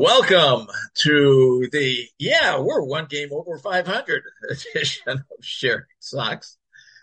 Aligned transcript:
Welcome 0.00 0.68
to 0.98 1.68
the, 1.72 2.06
yeah, 2.20 2.60
we're 2.60 2.84
one 2.84 3.06
game 3.06 3.30
over 3.32 3.58
500 3.58 4.22
edition 4.48 5.02
of 5.08 5.24
Sharing 5.40 5.86
Sox. 5.98 6.56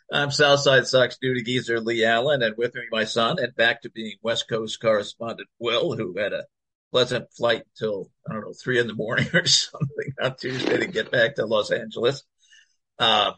I'm 0.09 0.31
Southside 0.31 0.87
Sox 0.87 1.17
duty 1.17 1.43
geezer 1.43 1.81
Lee 1.81 2.05
Allen, 2.05 2.41
and 2.41 2.55
with 2.57 2.73
me 2.73 2.83
my 2.89 3.03
son, 3.03 3.37
and 3.37 3.53
back 3.53 3.81
to 3.81 3.89
being 3.89 4.13
West 4.21 4.47
Coast 4.47 4.79
correspondent 4.79 5.49
Will, 5.59 5.97
who 5.97 6.17
had 6.17 6.31
a 6.31 6.45
pleasant 6.93 7.27
flight 7.33 7.63
till, 7.77 8.11
I 8.29 8.31
don't 8.31 8.43
know, 8.43 8.53
three 8.53 8.79
in 8.79 8.87
the 8.87 8.93
morning 8.93 9.27
or 9.33 9.45
something 9.45 10.13
on 10.21 10.37
Tuesday 10.37 10.77
to 10.77 10.87
get 10.87 11.11
back 11.11 11.35
to 11.35 11.45
Los 11.45 11.71
Angeles. 11.71 12.23
Uh, 12.97 13.33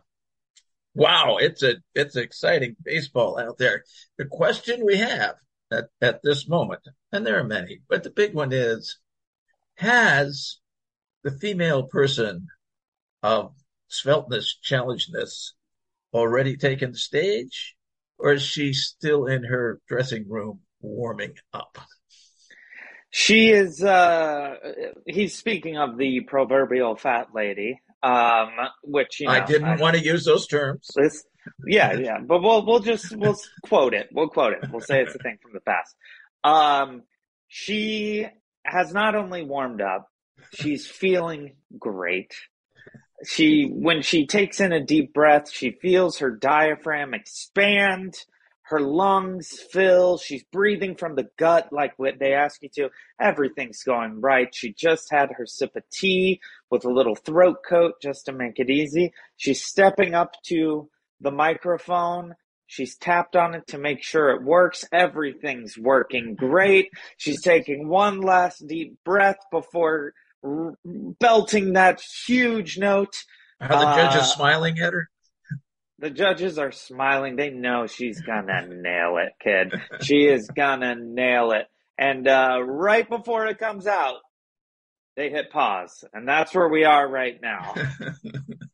wow, 0.94 1.38
it's 1.38 1.64
a, 1.64 1.78
it's 1.96 2.16
exciting 2.16 2.76
baseball 2.84 3.40
out 3.40 3.58
there. 3.58 3.86
The 4.20 4.26
question 4.26 4.86
we 4.86 4.98
have 4.98 5.34
at, 5.72 5.86
at 6.00 6.22
this 6.22 6.48
moment, 6.48 6.82
and 7.12 7.26
there 7.26 7.40
are 7.40 7.44
many, 7.44 7.82
but 7.90 8.04
the 8.04 8.12
big 8.12 8.36
one 8.36 8.54
is, 8.54 9.00
has 9.78 10.58
the 11.24 11.32
female 11.32 11.84
person 11.84 12.48
of 13.24 13.54
svelteness, 13.90 14.56
challengeness 14.62 15.54
already 16.14 16.58
taken 16.58 16.92
the 16.92 16.98
stage, 16.98 17.76
or 18.18 18.34
is 18.34 18.44
she 18.44 18.74
still 18.74 19.26
in 19.28 19.44
her 19.44 19.80
dressing 19.88 20.26
room 20.28 20.60
warming 20.82 21.36
up? 21.54 21.78
She 23.10 23.50
is, 23.50 23.84
uh, 23.84 24.56
he's 25.06 25.38
speaking 25.38 25.78
of 25.78 25.98
the 25.98 26.22
proverbial 26.22 26.96
fat 26.96 27.28
lady, 27.34 27.80
um, 28.04 28.50
which, 28.84 29.22
you 29.22 29.28
know, 29.28 29.34
I 29.34 29.46
didn't 29.46 29.68
I- 29.68 29.76
want 29.78 29.96
to 29.96 30.04
use 30.04 30.26
those 30.26 30.48
terms. 30.48 30.90
This, 30.96 31.24
yeah, 31.66 31.94
yeah, 31.94 32.20
but 32.20 32.42
we'll 32.42 32.66
we'll 32.66 32.80
just 32.80 33.16
we'll 33.16 33.38
quote 33.64 33.94
it. 33.94 34.10
We'll 34.12 34.28
quote 34.28 34.54
it. 34.54 34.60
We'll 34.70 34.82
say 34.82 35.02
it's 35.02 35.16
a 35.16 35.20
thing 35.20 35.38
from 35.42 35.54
the 35.54 35.62
past. 35.62 35.96
Um, 36.44 37.04
she 37.48 38.28
has 38.68 38.94
not 38.94 39.16
only 39.16 39.44
warmed 39.44 39.82
up, 39.82 40.10
she's 40.54 40.86
feeling 40.92 41.56
great. 41.78 42.34
She 43.26 43.68
when 43.74 44.04
she 44.04 44.28
takes 44.28 44.60
in 44.60 44.72
a 44.72 44.84
deep 44.84 45.14
breath, 45.14 45.52
she 45.52 45.72
feels 45.72 46.20
her 46.20 46.30
diaphragm 46.30 47.16
expand, 47.16 48.14
her 48.68 48.80
lungs 48.80 49.60
fill. 49.72 50.18
She's 50.18 50.44
breathing 50.52 50.96
from 50.96 51.16
the 51.16 51.30
gut 51.38 51.70
like 51.72 51.94
what 51.98 52.20
they 52.20 52.34
ask 52.34 52.62
you 52.62 52.70
to. 52.76 52.90
Everything's 53.20 53.82
going 53.84 54.20
right. 54.22 54.54
She 54.54 54.74
just 54.74 55.10
had 55.10 55.32
her 55.32 55.46
sip 55.46 55.76
of 55.76 55.84
tea 55.90 56.42
with 56.70 56.86
a 56.86 56.92
little 56.92 57.16
throat 57.16 57.58
coat 57.68 57.96
just 58.02 58.26
to 58.26 58.34
make 58.34 58.60
it 58.60 58.70
easy. 58.70 59.14
She's 59.38 59.66
stepping 59.66 60.14
up 60.14 60.34
to 60.48 60.90
the 61.22 61.32
microphone. 61.32 62.36
She's 62.68 62.98
tapped 62.98 63.36
on 63.36 63.56
it 63.56 63.68
to 63.68 63.78
make 63.78 64.04
sure 64.04 64.30
it 64.32 64.44
works. 64.44 64.86
Everything's 64.92 65.78
working 65.78 66.36
great. 66.36 66.90
She's 67.18 67.42
taking 67.42 67.88
one 67.88 68.20
last 68.22 68.68
deep 68.68 68.98
breath 69.06 69.38
before 69.52 70.14
r- 70.44 70.74
belting 70.86 71.74
that 71.74 72.02
huge 72.26 72.78
note. 72.78 73.16
Are 73.62 73.70
the 73.70 73.96
judges 73.96 74.22
Uh, 74.22 74.26
smiling 74.26 74.80
at 74.80 74.94
her? 74.94 75.10
The 76.00 76.10
judges 76.12 76.60
are 76.60 76.72
smiling. 76.72 77.38
They 77.38 77.50
know 77.50 77.88
she's 77.88 78.22
gonna 78.22 78.68
nail 78.68 79.18
it, 79.18 79.32
kid. 79.42 79.74
She 80.04 80.26
is 80.28 80.48
gonna 80.48 80.96
nail 80.96 81.52
it. 81.54 81.66
And 81.98 82.28
uh, 82.28 82.60
right 82.64 83.10
before 83.10 83.48
it 83.48 83.58
comes 83.58 83.88
out, 83.88 84.18
they 85.16 85.30
hit 85.32 85.50
pause. 85.50 86.04
And 86.14 86.28
that's 86.28 86.54
where 86.54 86.68
we 86.70 86.84
are 86.84 87.08
right 87.10 87.40
now. 87.42 87.74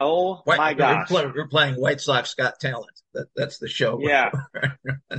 Oh 0.00 0.36
White- 0.44 0.58
my 0.58 0.72
we're, 0.72 0.78
gosh. 0.78 1.08
play- 1.08 1.26
we're 1.34 1.48
playing 1.48 1.74
White 1.76 2.00
Sox 2.00 2.34
Got 2.34 2.58
Talent. 2.60 2.90
That, 3.14 3.26
that's 3.36 3.58
the 3.58 3.68
show. 3.68 3.98
Yeah. 4.00 4.30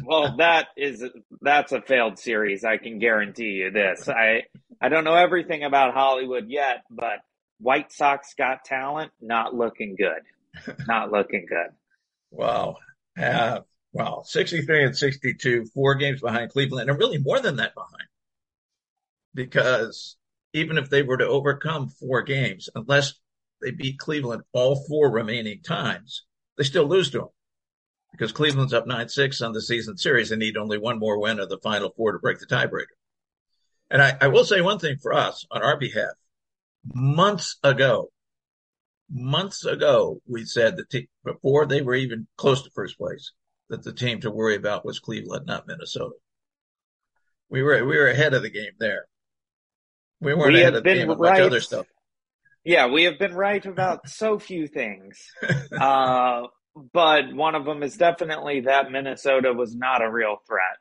Well, 0.04 0.36
that 0.38 0.68
is 0.76 1.04
that's 1.42 1.72
a 1.72 1.82
failed 1.82 2.20
series. 2.20 2.64
I 2.66 2.78
can 2.78 3.00
guarantee 3.00 3.52
you 3.64 3.72
this. 3.72 4.10
I 4.10 4.44
I 4.82 4.90
don't 4.90 5.06
know 5.06 5.16
everything 5.16 5.64
about 5.64 5.94
Hollywood 5.94 6.50
yet, 6.50 6.84
but 6.92 7.20
White 7.60 7.94
Sox 7.94 8.34
got 8.38 8.66
talent. 8.66 9.12
Not 9.22 9.56
looking 9.56 9.96
good. 9.96 10.76
Not 10.88 11.12
looking 11.12 11.46
good. 11.48 11.68
Wow. 12.32 12.76
Uh, 13.18 13.62
wow. 13.94 14.24
63 14.26 14.84
and 14.84 14.98
62, 14.98 15.66
four 15.74 15.96
games 15.96 16.20
behind 16.20 16.52
Cleveland, 16.52 16.90
and 16.90 17.00
really 17.00 17.18
more 17.18 17.40
than 17.40 17.56
that 17.58 17.74
behind. 17.74 18.10
Because 19.34 20.18
even 20.54 20.78
if 20.78 20.90
they 20.90 21.02
were 21.02 21.18
to 21.18 21.28
overcome 21.28 21.88
four 21.88 22.24
games, 22.24 22.68
unless 22.76 23.14
they 23.62 23.72
beat 23.72 24.00
Cleveland 24.00 24.44
all 24.54 24.86
four 24.88 25.12
remaining 25.12 25.62
times, 25.62 26.24
they 26.58 26.64
still 26.64 26.86
lose 26.86 27.12
to 27.12 27.20
them. 27.20 27.28
Because 28.12 28.32
Cleveland's 28.32 28.74
up 28.74 28.88
9 28.88 29.10
6 29.10 29.42
on 29.42 29.52
the 29.52 29.62
season 29.62 29.98
series 29.98 30.32
and 30.32 30.40
need 30.40 30.56
only 30.56 30.78
one 30.78 31.00
more 31.00 31.20
win 31.20 31.40
of 31.40 31.50
the 31.50 31.58
final 31.58 31.92
four 31.98 32.14
to 32.14 32.20
break 32.20 32.40
the 32.40 32.46
tiebreaker. 32.46 32.96
And 33.90 34.02
I, 34.02 34.18
I 34.22 34.28
will 34.28 34.46
say 34.46 34.62
one 34.62 34.80
thing 34.80 34.98
for 35.02 35.14
us 35.14 35.46
on 35.52 35.62
our 35.62 35.78
behalf. 35.78 36.14
Months 36.94 37.58
ago, 37.64 38.10
months 39.10 39.66
ago, 39.66 40.22
we 40.28 40.46
said 40.46 40.78
that 40.78 40.90
te- 40.90 41.10
before 41.24 41.66
they 41.66 41.82
were 41.82 41.96
even 41.96 42.28
close 42.38 42.64
to 42.64 42.70
first 42.72 42.98
place, 42.98 43.32
that 43.70 43.84
the 43.84 43.94
team 43.94 44.22
to 44.22 44.32
worry 44.32 44.56
about 44.56 44.86
was 44.86 45.00
Cleveland, 45.00 45.46
not 45.46 45.68
Minnesota. 45.68 46.16
We 47.50 47.64
were 47.64 47.86
we 47.86 47.98
were 47.98 48.08
ahead 48.08 48.34
of 48.34 48.42
the 48.42 48.50
game 48.50 48.74
there. 48.80 49.06
We 50.20 50.34
weren't 50.34 50.54
We 50.54 50.62
ahead 50.62 50.76
of 50.76 50.84
the 50.84 50.94
game 50.94 51.10
of 51.10 51.20
much 51.20 51.32
right. 51.32 51.42
other 51.42 51.62
stuff. 51.62 51.86
Yeah, 52.66 52.88
we 52.88 53.04
have 53.04 53.20
been 53.20 53.36
right 53.36 53.66
about 53.66 54.10
so 54.10 54.40
few 54.40 54.68
things. 54.68 55.18
Uh, 55.72 56.44
but 56.92 57.34
one 57.34 57.56
of 57.56 57.64
them 57.64 57.84
is 57.84 57.96
definitely 57.96 58.62
that 58.62 58.92
Minnesota 58.92 59.54
was 59.54 59.76
not 59.76 60.02
a 60.02 60.12
real 60.12 60.38
threat 60.48 60.78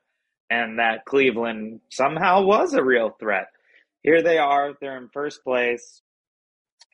and 0.51 0.79
that 0.79 1.05
Cleveland 1.05 1.81
somehow 1.91 2.43
was 2.43 2.73
a 2.75 2.83
real 2.83 3.11
threat. 3.21 3.47
Here 4.03 4.23
they 4.23 4.39
are, 4.39 4.75
they're 4.81 4.97
in 4.97 5.09
first 5.13 5.45
place. 5.45 6.03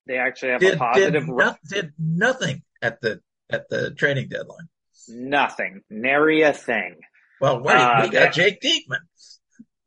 They 0.06 0.16
actually 0.16 0.52
have 0.52 0.60
did, 0.60 0.74
a 0.74 0.76
positive 0.76 1.26
did, 1.26 1.28
no, 1.28 1.56
did 1.68 1.92
nothing 1.98 2.62
at 2.82 3.00
the 3.00 3.20
at 3.48 3.68
the 3.68 3.92
trading 3.92 4.28
deadline. 4.28 4.68
Nothing. 5.08 5.82
Nary 5.90 6.42
a 6.42 6.52
thing. 6.52 6.96
Well, 7.40 7.62
wait, 7.62 7.76
Uh, 7.76 8.00
we 8.02 8.10
got 8.10 8.32
Jake 8.32 8.60
Diekman. 8.60 9.00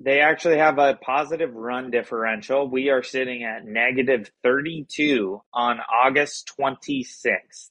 They 0.04 0.20
actually 0.20 0.58
have 0.58 0.80
a 0.80 0.96
positive 0.96 1.56
run 1.56 1.90
differential. 1.90 2.68
We 2.68 2.90
are 2.90 3.04
sitting 3.04 3.46
at 3.46 3.64
negative 3.64 4.30
32 4.44 5.42
on 5.54 5.80
August 5.80 6.52
26th. 6.60 7.70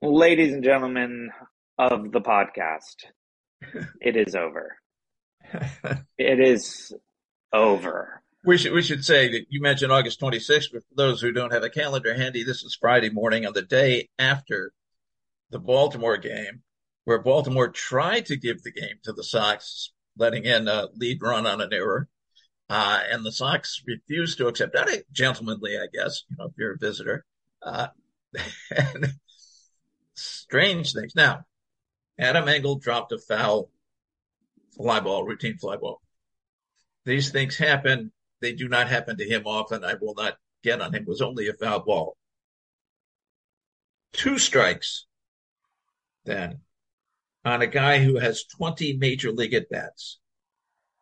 Ladies 0.00 0.54
and 0.54 0.64
gentlemen 0.64 1.30
of 1.76 2.10
the 2.10 2.22
podcast, 2.22 3.04
it 4.00 4.16
is 4.16 4.34
over. 4.34 4.76
It 6.18 6.38
is 6.38 6.92
over. 7.52 8.22
We 8.44 8.58
should 8.58 8.72
we 8.72 8.82
should 8.82 9.04
say 9.04 9.28
that 9.32 9.46
you 9.48 9.62
mentioned 9.62 9.90
August 9.90 10.20
26th, 10.20 10.68
but 10.72 10.82
for 10.86 10.94
those 10.94 11.20
who 11.20 11.32
don't 11.32 11.52
have 11.52 11.62
a 11.62 11.70
calendar 11.70 12.14
handy, 12.14 12.44
this 12.44 12.62
is 12.62 12.76
Friday 12.78 13.08
morning 13.08 13.46
on 13.46 13.54
the 13.54 13.62
day 13.62 14.10
after 14.18 14.72
the 15.50 15.58
Baltimore 15.58 16.18
game, 16.18 16.62
where 17.04 17.18
Baltimore 17.18 17.68
tried 17.68 18.26
to 18.26 18.36
give 18.36 18.62
the 18.62 18.70
game 18.70 18.98
to 19.04 19.12
the 19.14 19.24
Sox, 19.24 19.92
letting 20.16 20.44
in 20.44 20.68
a 20.68 20.88
lead 20.94 21.20
run 21.22 21.46
on 21.46 21.60
an 21.60 21.72
error. 21.72 22.08
Uh, 22.68 23.00
and 23.10 23.24
the 23.24 23.32
Sox 23.32 23.82
refused 23.86 24.38
to 24.38 24.46
accept 24.46 24.74
that. 24.74 24.88
Gentlemanly, 25.12 25.76
I 25.76 25.86
guess, 25.92 26.22
you 26.30 26.36
know, 26.38 26.46
if 26.46 26.52
you're 26.56 26.74
a 26.74 26.78
visitor. 26.78 27.24
Uh, 27.62 27.88
and 28.76 29.14
strange 30.14 30.92
things. 30.92 31.14
Now, 31.16 31.44
Adam 32.18 32.48
Engel 32.48 32.76
dropped 32.76 33.12
a 33.12 33.18
foul 33.18 33.70
fly 34.76 35.00
ball, 35.00 35.24
routine 35.24 35.58
fly 35.58 35.76
ball. 35.76 36.00
These 37.04 37.30
things 37.30 37.56
happen. 37.56 38.12
They 38.40 38.52
do 38.52 38.68
not 38.68 38.88
happen 38.88 39.16
to 39.16 39.24
him 39.24 39.42
often. 39.46 39.84
I 39.84 39.94
will 40.00 40.14
not 40.14 40.36
get 40.62 40.80
on 40.80 40.94
him. 40.94 41.02
It 41.02 41.08
was 41.08 41.22
only 41.22 41.48
a 41.48 41.54
foul 41.54 41.80
ball. 41.80 42.16
Two 44.12 44.38
strikes 44.38 45.06
then 46.24 46.60
on 47.44 47.62
a 47.62 47.66
guy 47.66 47.98
who 47.98 48.18
has 48.18 48.44
20 48.44 48.96
major 48.96 49.32
league 49.32 49.54
at 49.54 49.70
bats 49.70 50.18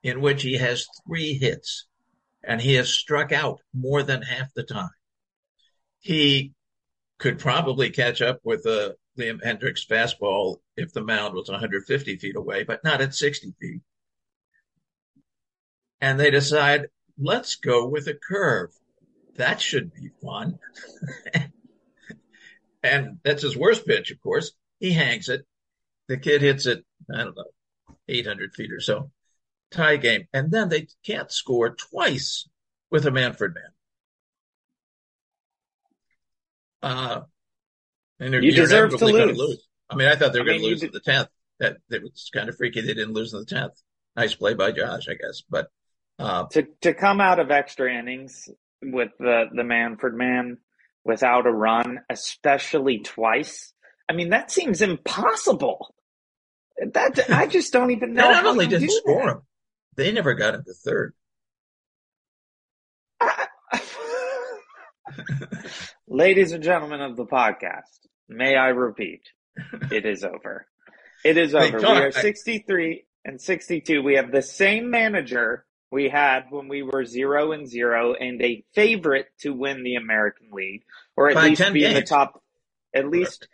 in 0.02 0.20
which 0.20 0.42
he 0.42 0.54
has 0.54 0.86
three 1.06 1.34
hits 1.34 1.86
and 2.42 2.60
he 2.60 2.74
has 2.74 2.88
struck 2.88 3.32
out 3.32 3.60
more 3.74 4.02
than 4.02 4.22
half 4.22 4.52
the 4.54 4.62
time. 4.62 4.90
He 6.00 6.54
could 7.18 7.38
probably 7.38 7.90
catch 7.90 8.22
up 8.22 8.40
with 8.44 8.64
a 8.66 8.96
Liam 9.18 9.42
Hendriks 9.42 9.86
fastball 9.86 10.58
if 10.76 10.92
the 10.92 11.02
mound 11.02 11.34
was 11.34 11.48
150 11.48 12.16
feet 12.16 12.36
away, 12.36 12.62
but 12.62 12.84
not 12.84 13.00
at 13.00 13.14
60 13.14 13.54
feet. 13.60 13.80
And 16.00 16.20
they 16.20 16.30
decide, 16.30 16.86
let's 17.18 17.56
go 17.56 17.88
with 17.88 18.06
a 18.06 18.14
curve. 18.14 18.70
That 19.34 19.60
should 19.60 19.92
be 19.92 20.10
fun. 20.22 20.60
and 22.82 23.18
that's 23.24 23.42
his 23.42 23.56
worst 23.56 23.84
pitch, 23.84 24.12
of 24.12 24.20
course. 24.22 24.52
He 24.78 24.92
hangs 24.92 25.28
it. 25.28 25.44
The 26.08 26.16
kid 26.16 26.42
hits 26.42 26.66
it, 26.66 26.84
I 27.12 27.24
don't 27.24 27.36
know, 27.36 27.44
800 28.08 28.54
feet 28.54 28.72
or 28.72 28.80
so. 28.80 29.10
Tie 29.70 29.96
game. 29.96 30.26
And 30.32 30.50
then 30.50 30.68
they 30.70 30.88
can't 31.04 31.30
score 31.30 31.74
twice 31.74 32.48
with 32.90 33.06
a 33.06 33.10
Manfred 33.10 33.54
man. 33.54 33.70
Uh, 36.82 37.20
and 38.20 38.34
You 38.42 38.52
deserve 38.52 38.90
to 38.90 38.98
gonna 38.98 39.26
lose. 39.26 39.66
I 39.90 39.96
mean, 39.96 40.08
I 40.08 40.16
thought 40.16 40.32
they 40.32 40.40
were 40.40 40.44
I 40.44 40.48
going 40.48 40.60
mean, 40.60 40.68
to 40.68 40.74
lose 40.74 40.82
in 40.82 40.90
the 40.92 41.00
tenth. 41.00 41.28
That 41.60 41.78
it 41.90 42.02
was 42.02 42.30
kind 42.32 42.48
of 42.48 42.56
freaky. 42.56 42.80
They 42.80 42.94
didn't 42.94 43.14
lose 43.14 43.32
in 43.34 43.40
the 43.40 43.46
tenth. 43.46 43.72
Nice 44.16 44.34
play 44.34 44.54
by 44.54 44.70
Josh, 44.72 45.08
I 45.08 45.14
guess. 45.14 45.42
But 45.48 45.68
uh, 46.18 46.46
To 46.52 46.66
to 46.82 46.94
come 46.94 47.20
out 47.20 47.40
of 47.40 47.50
extra 47.50 47.92
innings 47.92 48.48
with 48.82 49.10
the 49.18 49.46
the 49.52 49.64
Manfred 49.64 50.14
man 50.14 50.58
without 51.04 51.46
a 51.46 51.52
run, 51.52 52.00
especially 52.10 53.00
twice. 53.00 53.72
I 54.08 54.12
mean, 54.12 54.30
that 54.30 54.50
seems 54.50 54.82
impossible. 54.82 55.94
That 56.92 57.30
I 57.30 57.46
just 57.46 57.72
don't 57.72 57.90
even 57.90 58.14
know. 58.14 58.22
they 58.22 58.32
not 58.32 58.42
how 58.44 58.50
only 58.50 58.66
didn't 58.66 58.90
score 58.90 59.26
that. 59.26 59.32
him, 59.32 59.42
they 59.96 60.12
never 60.12 60.34
got 60.34 60.54
him 60.54 60.64
to 60.64 60.74
third. 60.74 61.14
Ladies 66.06 66.52
and 66.52 66.62
gentlemen 66.62 67.00
of 67.00 67.16
the 67.16 67.26
podcast, 67.26 68.06
may 68.28 68.56
I 68.56 68.68
repeat, 68.68 69.22
it 69.90 70.06
is 70.06 70.24
over. 70.24 70.66
It 71.24 71.36
is 71.36 71.54
over. 71.54 71.78
John, 71.78 71.96
we 71.96 72.02
are 72.04 72.06
I- 72.08 72.10
63 72.10 73.04
and 73.24 73.40
62. 73.40 74.02
We 74.02 74.14
have 74.14 74.30
the 74.30 74.42
same 74.42 74.90
manager 74.90 75.64
we 75.90 76.08
had 76.08 76.44
when 76.50 76.68
we 76.68 76.82
were 76.82 77.04
zero 77.04 77.52
and 77.52 77.66
zero 77.68 78.14
and 78.14 78.40
a 78.42 78.64
favorite 78.74 79.26
to 79.40 79.52
win 79.52 79.82
the 79.82 79.94
American 79.96 80.48
League 80.52 80.84
or 81.16 81.28
at 81.30 81.34
By 81.34 81.48
least 81.48 81.62
10 81.62 81.72
be 81.72 81.84
in 81.84 81.94
the 81.94 82.02
top, 82.02 82.42
at 82.94 83.08
least 83.08 83.48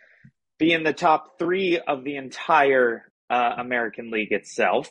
be 0.59 0.73
in 0.73 0.83
the 0.83 0.93
top 0.93 1.39
three 1.39 1.79
of 1.79 2.03
the 2.03 2.17
entire 2.17 3.09
uh, 3.29 3.53
American 3.57 4.11
League 4.11 4.31
itself. 4.31 4.89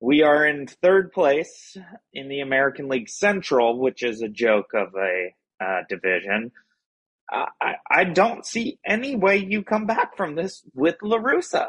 We 0.00 0.22
are 0.22 0.44
in 0.46 0.66
third 0.66 1.12
place 1.12 1.76
in 2.12 2.28
the 2.28 2.40
American 2.40 2.88
League 2.88 3.08
Central, 3.08 3.78
which 3.78 4.02
is 4.02 4.20
a 4.20 4.28
joke 4.28 4.70
of 4.74 4.88
a 4.96 5.34
uh, 5.64 5.80
division. 5.88 6.50
I, 7.30 7.46
I- 7.60 7.74
I 7.90 8.04
don't 8.04 8.44
see 8.44 8.78
any 8.84 9.14
way 9.16 9.36
you 9.36 9.62
come 9.62 9.86
back 9.86 10.16
from 10.16 10.34
this 10.34 10.62
with 10.74 10.96
La 11.02 11.18
Russa. 11.18 11.68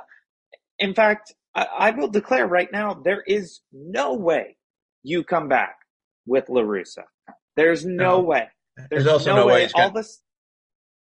In 0.80 0.94
fact, 0.96 1.34
I, 1.54 1.68
I 1.78 1.92
will 1.92 2.08
declare 2.08 2.48
right 2.48 2.72
now 2.72 2.94
there 2.96 3.22
is 3.22 3.60
no 3.72 4.14
way 4.16 4.58
you 5.04 5.24
come 5.24 5.48
back 5.50 5.76
with 6.26 6.50
La 6.50 6.62
Russa. 6.62 7.04
There's 7.56 7.86
no, 7.86 8.18
No. 8.18 8.20
way. 8.22 8.48
There's 8.90 9.06
also 9.06 9.36
no 9.36 9.46
way 9.46 9.64
he's 9.64 9.74
all 9.76 9.92
gonna- 9.92 10.02
the 10.02 10.10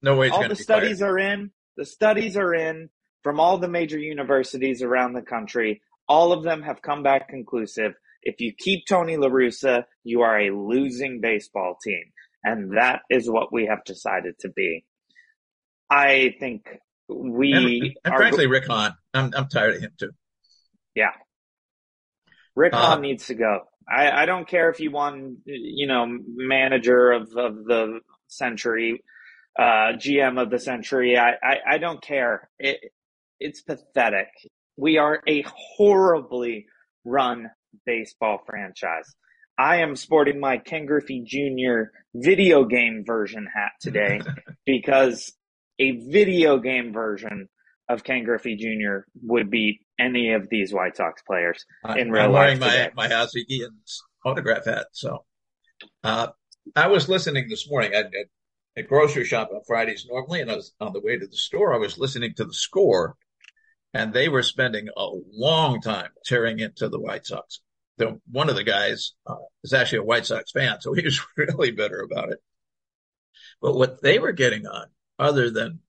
No 0.03 0.17
way 0.17 0.29
all 0.31 0.49
the 0.49 0.57
studies 0.57 0.99
fired. 0.99 1.11
are 1.13 1.19
in. 1.19 1.51
The 1.77 1.85
studies 1.85 2.37
are 2.37 2.53
in 2.53 2.91
from 3.23 3.41
all 3.41 3.59
the 3.59 3.69
major 3.69 3.99
universities 3.99 4.83
around 4.83 5.13
the 5.15 5.23
country. 5.23 5.83
All 6.09 6.33
of 6.33 6.43
them 6.43 6.63
have 6.63 6.83
come 6.83 7.03
back 7.03 7.29
conclusive. 7.29 7.95
If 8.23 8.41
you 8.41 8.53
keep 8.57 8.87
Tony 8.87 9.17
La 9.17 9.29
Russa, 9.29 9.85
you 10.05 10.23
are 10.23 10.39
a 10.39 10.51
losing 10.51 11.21
baseball 11.21 11.77
team. 11.83 12.05
And 12.45 12.77
that 12.77 13.01
is 13.09 13.31
what 13.31 13.53
we 13.53 13.67
have 13.67 13.85
decided 13.85 14.35
to 14.41 14.49
be. 14.49 14.85
I 15.89 16.35
think 16.41 16.67
we 17.09 17.53
And, 17.53 17.97
and 18.05 18.15
are, 18.15 18.19
frankly, 18.19 18.47
Rick 18.47 18.67
Hahn, 18.67 18.95
I'm 19.15 19.33
I'm 19.37 19.49
tired 19.49 19.77
of 19.77 19.83
him 19.83 19.93
too. 19.99 20.11
yeah. 20.95 21.13
Rick 22.57 22.73
Uh, 22.75 22.79
Hahn 22.79 23.01
needs 23.01 23.27
to 23.27 23.35
go. 23.35 23.61
I, 23.89 24.11
I 24.23 24.27
don't 24.27 24.47
care 24.49 24.71
if 24.71 24.81
you 24.81 24.91
won, 24.91 25.39
you 25.45 25.87
know, 25.87 26.07
manager 26.09 27.11
of, 27.13 27.23
of 27.37 27.65
the 27.65 28.01
century, 28.29 29.03
uh, 29.59 29.93
GM 29.97 30.41
of 30.41 30.51
the 30.51 30.59
century. 30.59 31.19
I, 31.19 31.33
I, 31.43 31.57
I 31.73 31.79
don't 31.79 32.01
care. 32.03 32.49
It, 32.59 32.79
it's 33.43 33.61
pathetic. 33.63 34.29
We 34.77 34.99
are 34.99 35.21
a 35.29 35.45
horribly 35.47 36.67
run 37.05 37.51
baseball 37.85 38.41
franchise. 38.47 39.15
I 39.59 39.77
am 39.79 39.97
sporting 39.97 40.41
my 40.41 40.59
Ken 40.59 40.87
Griffey 40.87 41.23
Jr. 41.27 41.91
video 42.15 42.65
game 42.65 43.05
version 43.07 43.47
hat 43.55 43.73
today 43.81 44.21
because 44.67 45.33
a 45.79 45.93
video 46.11 46.59
game 46.59 46.93
version 46.93 47.49
of 47.89 48.05
Ken 48.05 48.25
Griffey 48.25 48.57
Jr. 48.57 49.05
would 49.23 49.51
beat 49.51 49.81
any 49.99 50.33
of 50.33 50.49
these 50.49 50.73
White 50.73 50.97
Sox 50.97 51.23
players 51.23 51.65
I- 51.85 51.99
in 51.99 52.11
real 52.11 52.25
I'm 52.25 52.33
life 52.33 52.41
wearing 52.41 52.59
my 52.61 52.69
today. 52.71 52.91
my 52.97 53.13
Ozzie 53.15 53.45
Guillen's 53.45 54.03
autograph 54.25 54.65
hat. 54.65 54.87
So, 54.93 55.25
uh, 56.05 56.29
I 56.77 56.87
was 56.89 57.09
listening 57.09 57.49
this 57.49 57.69
morning. 57.69 57.93
I 57.95 57.99
at, 57.99 58.11
at 58.77 58.89
grocery 58.89 59.25
shop 59.25 59.51
on 59.53 59.61
Fridays 59.67 60.07
normally, 60.09 60.41
and 60.41 60.51
I 60.51 60.57
was 60.57 60.73
on 60.81 60.93
the 60.93 61.01
way 61.01 61.19
to 61.19 61.27
the 61.27 61.37
store. 61.37 61.75
I 61.75 61.79
was 61.79 61.99
listening 61.99 62.33
to 62.37 62.45
the 62.45 62.55
score, 62.55 63.17
and 63.95 64.13
they 64.13 64.29
were 64.29 64.43
spending 64.43 64.89
a 64.97 65.09
long 65.33 65.81
time 65.81 66.11
tearing 66.25 66.61
into 66.61 66.89
the 66.89 67.01
White 67.01 67.27
Sox. 67.27 67.61
The 67.99 68.21
one 68.31 68.49
of 68.49 68.57
the 68.57 68.65
guys 68.65 69.13
uh, 69.27 69.37
is 69.63 69.73
actually 69.73 69.99
a 69.99 70.05
White 70.05 70.27
Sox 70.27 70.51
fan, 70.51 70.81
so 70.81 70.93
he 70.93 71.03
was 71.03 71.21
really 71.37 71.71
bitter 71.71 72.01
about 72.01 72.33
it. 72.33 72.39
But 73.61 73.75
what 73.75 74.03
they 74.03 74.19
were 74.19 74.33
getting 74.33 74.67
on, 74.67 74.87
other 75.19 75.51
than 75.51 75.81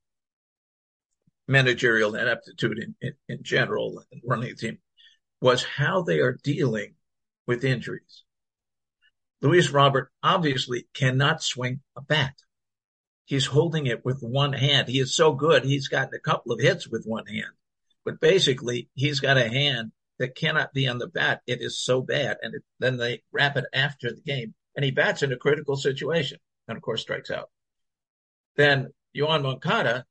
managerial 1.47 2.15
ineptitude 2.15 2.79
in, 2.79 2.95
in, 3.01 3.13
in 3.27 3.43
general 3.43 4.03
and 4.11 4.21
running 4.25 4.49
the 4.49 4.55
team, 4.55 4.79
was 5.41 5.63
how 5.63 6.01
they 6.01 6.19
are 6.19 6.39
dealing 6.43 6.95
with 7.45 7.63
injuries. 7.63 8.23
Luis 9.41 9.69
Robert 9.71 10.09
obviously 10.23 10.87
cannot 10.93 11.43
swing 11.43 11.81
a 11.97 12.01
bat. 12.01 12.33
He's 13.25 13.45
holding 13.45 13.87
it 13.87 14.05
with 14.05 14.21
one 14.21 14.53
hand. 14.53 14.87
He 14.87 14.99
is 14.99 15.15
so 15.15 15.33
good. 15.33 15.65
He's 15.65 15.89
gotten 15.89 16.13
a 16.13 16.19
couple 16.19 16.53
of 16.53 16.61
hits 16.61 16.87
with 16.87 17.05
one 17.05 17.25
hand, 17.25 17.51
but 18.05 18.19
basically 18.19 18.89
he's 18.93 19.19
got 19.19 19.37
a 19.37 19.47
hand 19.47 19.91
that 20.19 20.35
cannot 20.35 20.73
be 20.73 20.87
on 20.87 20.97
the 20.97 21.07
bat. 21.07 21.41
It 21.47 21.61
is 21.61 21.83
so 21.83 22.01
bad. 22.01 22.37
And 22.41 22.55
it, 22.55 22.63
then 22.79 22.97
they 22.97 23.23
wrap 23.31 23.57
it 23.57 23.65
after 23.73 24.09
the 24.11 24.21
game 24.21 24.53
and 24.75 24.85
he 24.85 24.91
bats 24.91 25.23
in 25.23 25.31
a 25.31 25.37
critical 25.37 25.75
situation 25.75 26.37
and 26.67 26.77
of 26.77 26.83
course 26.83 27.01
strikes 27.01 27.31
out. 27.31 27.49
Then 28.55 28.93
Yoan 29.15 29.43
Moncada 29.43 30.05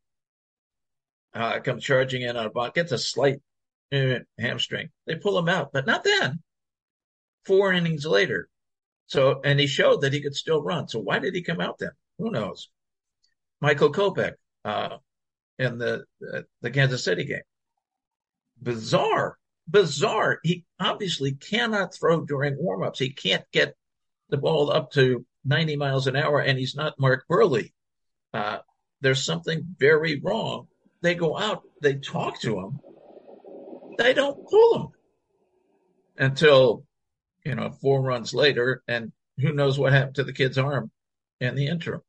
uh, 1.34 1.60
comes 1.60 1.84
charging 1.84 2.22
in 2.22 2.36
on 2.36 2.46
a 2.46 2.50
block, 2.50 2.74
gets 2.74 2.92
a 2.92 2.98
slight 2.98 3.40
uh, 3.92 4.18
hamstring. 4.38 4.90
They 5.06 5.16
pull 5.16 5.38
him 5.38 5.48
out, 5.48 5.72
but 5.72 5.86
not 5.86 6.04
then. 6.04 6.40
Four 7.44 7.72
innings 7.72 8.06
later. 8.06 8.48
So, 9.06 9.40
and 9.44 9.58
he 9.58 9.66
showed 9.66 10.02
that 10.02 10.12
he 10.12 10.22
could 10.22 10.34
still 10.34 10.62
run. 10.62 10.88
So 10.88 10.98
why 10.98 11.18
did 11.18 11.34
he 11.34 11.42
come 11.42 11.60
out 11.60 11.78
then? 11.78 11.90
Who 12.18 12.30
knows? 12.30 12.68
Michael 13.60 13.92
Kopech, 13.92 14.34
uh, 14.64 14.96
in 15.58 15.78
the, 15.78 16.04
the 16.60 16.70
Kansas 16.70 17.04
City 17.04 17.24
game. 17.24 17.42
Bizarre, 18.62 19.38
bizarre. 19.68 20.38
He 20.42 20.64
obviously 20.78 21.32
cannot 21.32 21.94
throw 21.94 22.24
during 22.24 22.56
warmups. 22.56 22.98
He 22.98 23.10
can't 23.10 23.44
get 23.52 23.74
the 24.28 24.36
ball 24.36 24.70
up 24.70 24.92
to 24.92 25.26
90 25.44 25.76
miles 25.76 26.06
an 26.06 26.16
hour 26.16 26.40
and 26.40 26.58
he's 26.58 26.74
not 26.74 26.98
Mark 26.98 27.24
Buehrle. 27.30 27.72
Uh, 28.32 28.58
there's 29.00 29.24
something 29.24 29.62
very 29.78 30.20
wrong. 30.20 30.68
They 31.02 31.14
go 31.14 31.36
out, 31.36 31.62
they 31.80 31.96
talk 31.96 32.40
to 32.42 32.58
him. 32.60 32.80
They 33.98 34.14
don't 34.14 34.48
pull 34.48 34.76
him 34.78 34.88
until, 36.16 36.84
you 37.44 37.54
know, 37.54 37.72
four 37.72 38.00
runs 38.00 38.32
later. 38.32 38.82
And 38.86 39.12
who 39.38 39.52
knows 39.52 39.78
what 39.78 39.92
happened 39.92 40.16
to 40.16 40.24
the 40.24 40.32
kid's 40.32 40.58
arm 40.58 40.90
in 41.40 41.56
the 41.56 41.66
interim. 41.66 42.02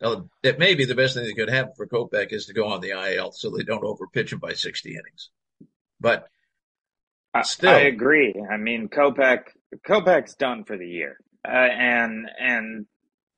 Now, 0.00 0.28
it 0.42 0.58
may 0.58 0.74
be 0.74 0.84
the 0.84 0.94
best 0.94 1.14
thing 1.14 1.24
that 1.24 1.36
could 1.36 1.50
happen 1.50 1.72
for 1.76 1.86
Kopech 1.86 2.32
is 2.32 2.46
to 2.46 2.54
go 2.54 2.68
on 2.68 2.80
the 2.80 2.90
IL 2.90 3.32
so 3.32 3.50
they 3.50 3.64
don't 3.64 3.84
overpitch 3.84 4.32
him 4.32 4.38
by 4.38 4.52
60 4.52 4.90
innings. 4.90 5.30
But 6.04 6.28
still. 7.44 7.70
I, 7.70 7.74
I 7.74 7.80
agree. 7.84 8.34
I 8.50 8.58
mean, 8.58 8.88
Kopech, 8.88 9.44
Kopech's 9.88 10.34
done 10.34 10.64
for 10.64 10.76
the 10.76 10.86
year. 10.86 11.16
Uh, 11.46 11.50
and, 11.50 12.28
and 12.38 12.86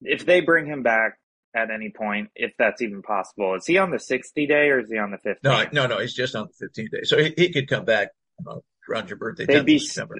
if 0.03 0.27
they 0.27 0.41
bring 0.41 0.67
him 0.67 0.83
back 0.83 1.19
at 1.55 1.71
any 1.71 1.91
point, 1.91 2.31
if 2.35 2.53
that's 2.59 2.83
even 2.83 3.03
possible, 3.03 3.55
is 3.55 3.67
he 3.67 3.79
on 3.79 3.91
the 3.93 4.01
60 4.01 4.47
day 4.47 4.69
or 4.71 4.81
is 4.81 4.91
he 4.91 4.99
on 4.99 5.13
the 5.13 5.19
15? 5.19 5.39
No, 5.45 5.65
no, 5.73 5.87
no. 5.87 6.01
He's 6.01 6.13
just 6.13 6.35
on 6.35 6.49
the 6.49 6.67
15 6.67 6.89
day. 6.91 7.03
So 7.05 7.19
he, 7.19 7.33
he 7.37 7.53
could 7.53 7.69
come 7.69 7.85
back 7.85 8.09
know, 8.45 8.65
around 8.91 9.09
your 9.09 9.19
birthday. 9.19 9.47
They'd 9.47 9.65
be, 9.65 9.79
September. 9.79 10.17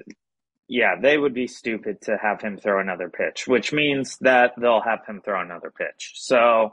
yeah, 0.69 0.95
they 0.99 1.17
would 1.17 1.33
be 1.33 1.47
stupid 1.47 2.01
to 2.03 2.17
have 2.17 2.41
him 2.41 2.57
throw 2.57 2.79
another 2.79 3.09
pitch, 3.09 3.45
which 3.45 3.73
means 3.73 4.17
that 4.21 4.53
they'll 4.57 4.81
have 4.81 5.05
him 5.05 5.21
throw 5.23 5.41
another 5.41 5.71
pitch. 5.71 6.13
So 6.15 6.71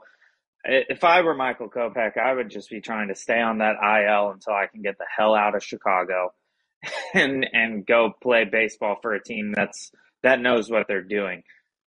if 0.64 1.04
I 1.04 1.22
were 1.22 1.34
Michael 1.34 1.68
Kopech, 1.68 2.16
I 2.16 2.32
would 2.32 2.50
just 2.50 2.70
be 2.70 2.80
trying 2.80 3.08
to 3.08 3.14
stay 3.14 3.40
on 3.40 3.58
that 3.58 3.76
IL 3.82 4.30
until 4.30 4.54
I 4.54 4.66
can 4.66 4.82
get 4.82 4.98
the 4.98 5.06
hell 5.14 5.34
out 5.34 5.54
of 5.54 5.62
Chicago 5.62 6.32
and 7.14 7.46
and 7.52 7.86
go 7.86 8.12
play 8.22 8.44
baseball 8.44 8.96
for 9.00 9.14
a 9.14 9.22
team 9.22 9.52
that's 9.54 9.90
that 10.22 10.40
knows 10.40 10.70
what 10.70 10.86
they're 10.88 11.02
doing. 11.02 11.42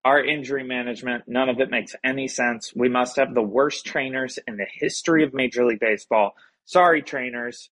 Our 0.03 0.23
injury 0.23 0.63
management, 0.63 1.23
none 1.27 1.49
of 1.49 1.59
it 1.59 1.71
makes 1.71 1.95
any 2.03 2.27
sense. 2.27 2.71
We 2.75 2.89
must 2.89 3.15
have 3.15 3.33
the 3.33 3.41
worst 3.41 3.85
trainers 3.85 4.37
in 4.47 4.57
the 4.57 4.67
history 4.71 5.23
of 5.23 5.33
Major 5.33 5.65
League 5.65 5.79
Baseball. 5.79 6.35
Sorry, 6.65 7.01
trainers. 7.01 7.69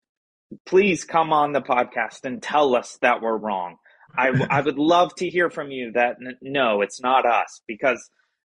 Please 0.65 1.03
come 1.03 1.31
on 1.31 1.51
the 1.51 1.61
podcast 1.61 2.23
and 2.23 2.41
tell 2.41 2.75
us 2.75 2.97
that 3.01 3.21
we're 3.21 3.37
wrong. 3.37 3.77
I, 4.15 4.31
I 4.49 4.61
would 4.61 4.77
love 4.77 5.13
to 5.15 5.29
hear 5.29 5.49
from 5.49 5.71
you 5.71 5.91
that 5.93 6.17
no, 6.41 6.81
it's 6.81 7.01
not 7.01 7.25
us 7.25 7.61
because 7.67 8.09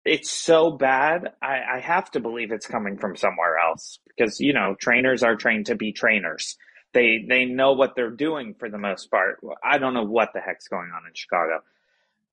it's 0.04 0.30
so 0.30 0.70
bad. 0.70 1.32
I, 1.42 1.76
I 1.76 1.80
have 1.80 2.10
to 2.12 2.20
believe 2.20 2.52
it's 2.52 2.66
coming 2.66 2.98
from 2.98 3.16
somewhere 3.16 3.58
else 3.58 3.98
because, 4.06 4.40
you 4.40 4.52
know, 4.52 4.74
trainers 4.78 5.22
are 5.22 5.36
trained 5.36 5.66
to 5.66 5.74
be 5.74 5.92
trainers. 5.92 6.56
They, 6.92 7.24
they 7.28 7.44
know 7.46 7.72
what 7.72 7.96
they're 7.96 8.10
doing 8.10 8.54
for 8.58 8.68
the 8.68 8.78
most 8.78 9.10
part. 9.10 9.40
I 9.62 9.78
don't 9.78 9.94
know 9.94 10.04
what 10.04 10.30
the 10.32 10.40
heck's 10.40 10.68
going 10.68 10.90
on 10.94 11.06
in 11.06 11.14
Chicago. 11.14 11.60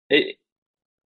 It, 0.10 0.38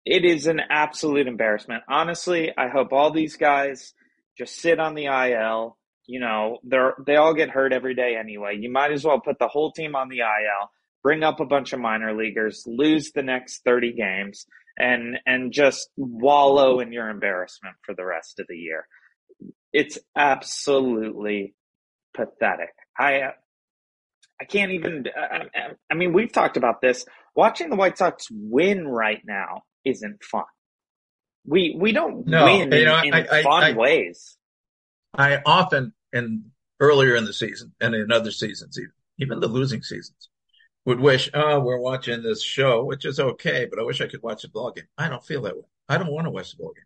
it 0.05 0.25
is 0.25 0.47
an 0.47 0.59
absolute 0.69 1.27
embarrassment. 1.27 1.83
Honestly, 1.87 2.51
I 2.57 2.67
hope 2.67 2.91
all 2.91 3.11
these 3.11 3.37
guys 3.37 3.93
just 4.37 4.55
sit 4.55 4.79
on 4.79 4.95
the 4.95 5.05
IL. 5.05 5.77
You 6.07 6.19
know, 6.19 6.59
they're 6.63 6.93
they 7.03 7.15
all 7.15 7.33
get 7.33 7.49
hurt 7.49 7.73
every 7.73 7.95
day 7.95 8.15
anyway. 8.15 8.57
You 8.59 8.71
might 8.71 8.91
as 8.91 9.03
well 9.03 9.19
put 9.19 9.39
the 9.39 9.47
whole 9.47 9.71
team 9.71 9.95
on 9.95 10.09
the 10.09 10.19
IL 10.19 10.69
bring 11.05 11.21
up 11.21 11.39
a 11.39 11.45
bunch 11.45 11.71
of 11.71 11.79
minor 11.79 12.17
leaguers, 12.17 12.63
lose 12.65 13.11
the 13.11 13.21
next 13.21 13.63
30 13.63 13.93
games, 13.93 14.47
and 14.77 15.17
and 15.25 15.51
just 15.51 15.89
wallow 15.97 16.79
in 16.79 16.91
your 16.91 17.09
embarrassment 17.09 17.75
for 17.83 17.95
the 17.95 18.05
rest 18.05 18.39
of 18.39 18.47
the 18.47 18.57
year. 18.57 18.87
It's 19.73 19.97
absolutely 20.15 21.55
pathetic. 22.13 22.73
I 22.97 23.31
I 24.39 24.45
can't 24.45 24.71
even. 24.71 25.05
I, 25.15 25.73
I 25.89 25.93
mean, 25.95 26.13
we've 26.13 26.31
talked 26.31 26.57
about 26.57 26.81
this. 26.81 27.05
Watching 27.35 27.69
the 27.69 27.75
White 27.75 27.97
Sox 27.97 28.27
win 28.31 28.87
right 28.87 29.21
now 29.25 29.63
isn't 29.85 30.23
fun. 30.23 30.43
We 31.45 31.75
we 31.79 31.91
don't 31.91 32.25
no, 32.25 32.45
win 32.45 32.71
you 32.71 32.85
know, 32.85 32.99
in, 32.99 33.13
in 33.13 33.13
I, 33.13 33.43
fun 33.43 33.63
I, 33.63 33.73
ways. 33.73 34.37
I 35.13 35.41
often, 35.45 35.93
and 36.11 36.45
earlier 36.79 37.15
in 37.15 37.25
the 37.25 37.33
season, 37.33 37.73
and 37.79 37.95
in 37.95 38.11
other 38.11 38.31
seasons, 38.31 38.77
even 38.77 38.91
even 39.19 39.39
the 39.39 39.47
losing 39.47 39.81
seasons, 39.83 40.29
would 40.85 40.99
wish, 40.99 41.29
oh, 41.33 41.59
we're 41.59 41.79
watching 41.79 42.21
this 42.21 42.43
show, 42.43 42.83
which 42.83 43.05
is 43.05 43.19
okay, 43.19 43.67
but 43.69 43.79
I 43.79 43.83
wish 43.83 44.01
I 44.01 44.07
could 44.07 44.21
watch 44.21 44.43
the 44.43 44.49
ball 44.49 44.71
game. 44.71 44.85
I 44.97 45.09
don't 45.09 45.25
feel 45.25 45.41
that 45.41 45.55
way. 45.55 45.63
I 45.89 45.97
don't 45.97 46.11
want 46.11 46.25
to 46.25 46.31
watch 46.31 46.51
the 46.51 46.57
ball 46.57 46.73
game. 46.73 46.85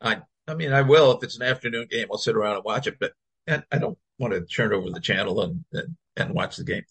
I, 0.00 0.50
I 0.50 0.54
mean, 0.54 0.72
I 0.72 0.82
will 0.82 1.12
if 1.12 1.24
it's 1.24 1.36
an 1.36 1.42
afternoon 1.42 1.88
game. 1.90 2.06
I'll 2.10 2.18
sit 2.18 2.36
around 2.36 2.56
and 2.56 2.64
watch 2.64 2.86
it, 2.86 2.98
but 3.00 3.12
I 3.48 3.78
don't 3.78 3.98
want 4.18 4.34
to 4.34 4.42
turn 4.42 4.72
over 4.72 4.90
the 4.90 5.00
channel 5.00 5.42
and 5.42 5.64
and, 5.72 5.96
and 6.16 6.34
watch 6.34 6.56
the 6.56 6.64
game. 6.64 6.84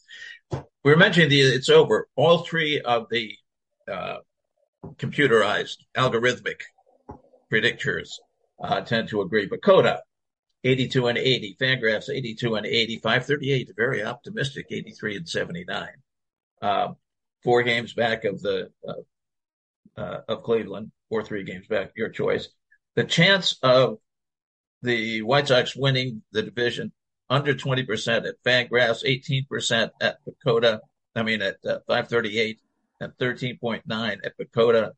We 0.52 0.92
were 0.92 0.98
mentioning 0.98 1.30
the 1.30 1.42
it's 1.42 1.70
over. 1.70 2.08
All 2.16 2.40
three 2.40 2.82
of 2.82 3.08
the 3.10 3.34
uh, 3.92 4.18
computerized 4.98 5.78
algorithmic 5.96 6.62
predictors 7.52 8.10
uh, 8.62 8.82
tend 8.82 9.10
to 9.10 9.22
agree. 9.22 9.48
PECOTA 9.48 10.00
82 10.64 11.08
and 11.08 11.18
80, 11.18 11.58
Fangraphs, 11.62 12.10
82 12.10 12.56
and 12.56 12.66
80, 12.66 12.98
538, 12.98 13.72
very 13.78 14.04
optimistic, 14.04 14.66
83 14.72 15.18
and 15.18 15.30
79 15.30 15.78
uh, 15.78 15.86
four 17.44 17.64
games 17.64 17.94
back 17.94 18.26
of 18.26 18.42
the 18.42 18.70
uh, 18.88 18.94
uh, 19.98 20.22
of 20.28 20.44
Cleveland, 20.44 20.92
or 21.10 21.24
three 21.24 21.44
games 21.44 21.68
back, 21.68 21.92
your 21.96 22.10
choice. 22.10 22.50
The 22.96 23.04
chance 23.04 23.58
of 23.64 24.00
the 24.82 25.22
White 25.22 25.48
Sox 25.48 25.76
winning 25.76 26.24
the 26.32 26.42
division 26.42 26.92
under 27.30 27.54
20% 27.54 28.28
at 28.28 28.36
Fangraphs, 28.46 29.04
18% 29.04 29.90
at 30.02 30.18
PECOTA, 30.26 30.80
I 31.16 31.24
mean 31.24 31.42
at 31.42 31.58
uh, 31.66 31.80
538 31.88 32.60
and 33.00 33.14
13.9 33.18 34.18
at 34.24 34.38
PECOTA. 34.38 34.92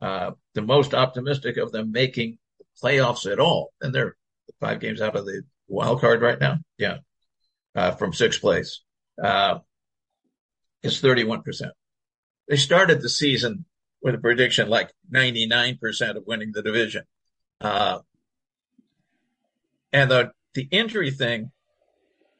Uh, 0.00 0.32
the 0.54 0.62
most 0.62 0.94
optimistic 0.94 1.56
of 1.56 1.72
them 1.72 1.92
making 1.92 2.38
playoffs 2.82 3.30
at 3.30 3.38
all. 3.38 3.72
And 3.80 3.94
they're 3.94 4.16
five 4.60 4.80
games 4.80 5.00
out 5.00 5.16
of 5.16 5.24
the 5.24 5.42
wild 5.68 6.00
card 6.00 6.20
right 6.20 6.38
now. 6.38 6.58
Yeah. 6.76 6.98
Uh, 7.74 7.92
from 7.92 8.12
sixth 8.12 8.40
place. 8.40 8.80
Is 10.84 11.00
31%. 11.00 11.70
They 12.46 12.56
started 12.56 13.00
the 13.00 13.08
season 13.08 13.64
with 14.02 14.14
a 14.14 14.18
prediction 14.18 14.68
like 14.68 14.92
99% 15.10 16.16
of 16.16 16.26
winning 16.26 16.52
the 16.52 16.62
division. 16.62 17.04
Uh, 17.58 18.00
and 19.94 20.10
the, 20.10 20.32
the 20.52 20.68
injury 20.70 21.10
thing, 21.10 21.50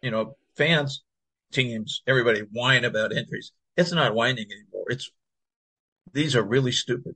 you 0.03 0.11
know, 0.11 0.37
fans, 0.57 1.03
teams, 1.53 2.03
everybody 2.07 2.41
whine 2.53 2.85
about 2.85 3.15
injuries. 3.15 3.53
It's 3.79 3.93
not 3.93 4.15
whining 4.15 4.45
anymore. 4.45 4.85
It's, 4.91 5.11
these 6.13 6.37
are 6.37 6.43
really 6.43 6.73
stupid. 6.73 7.15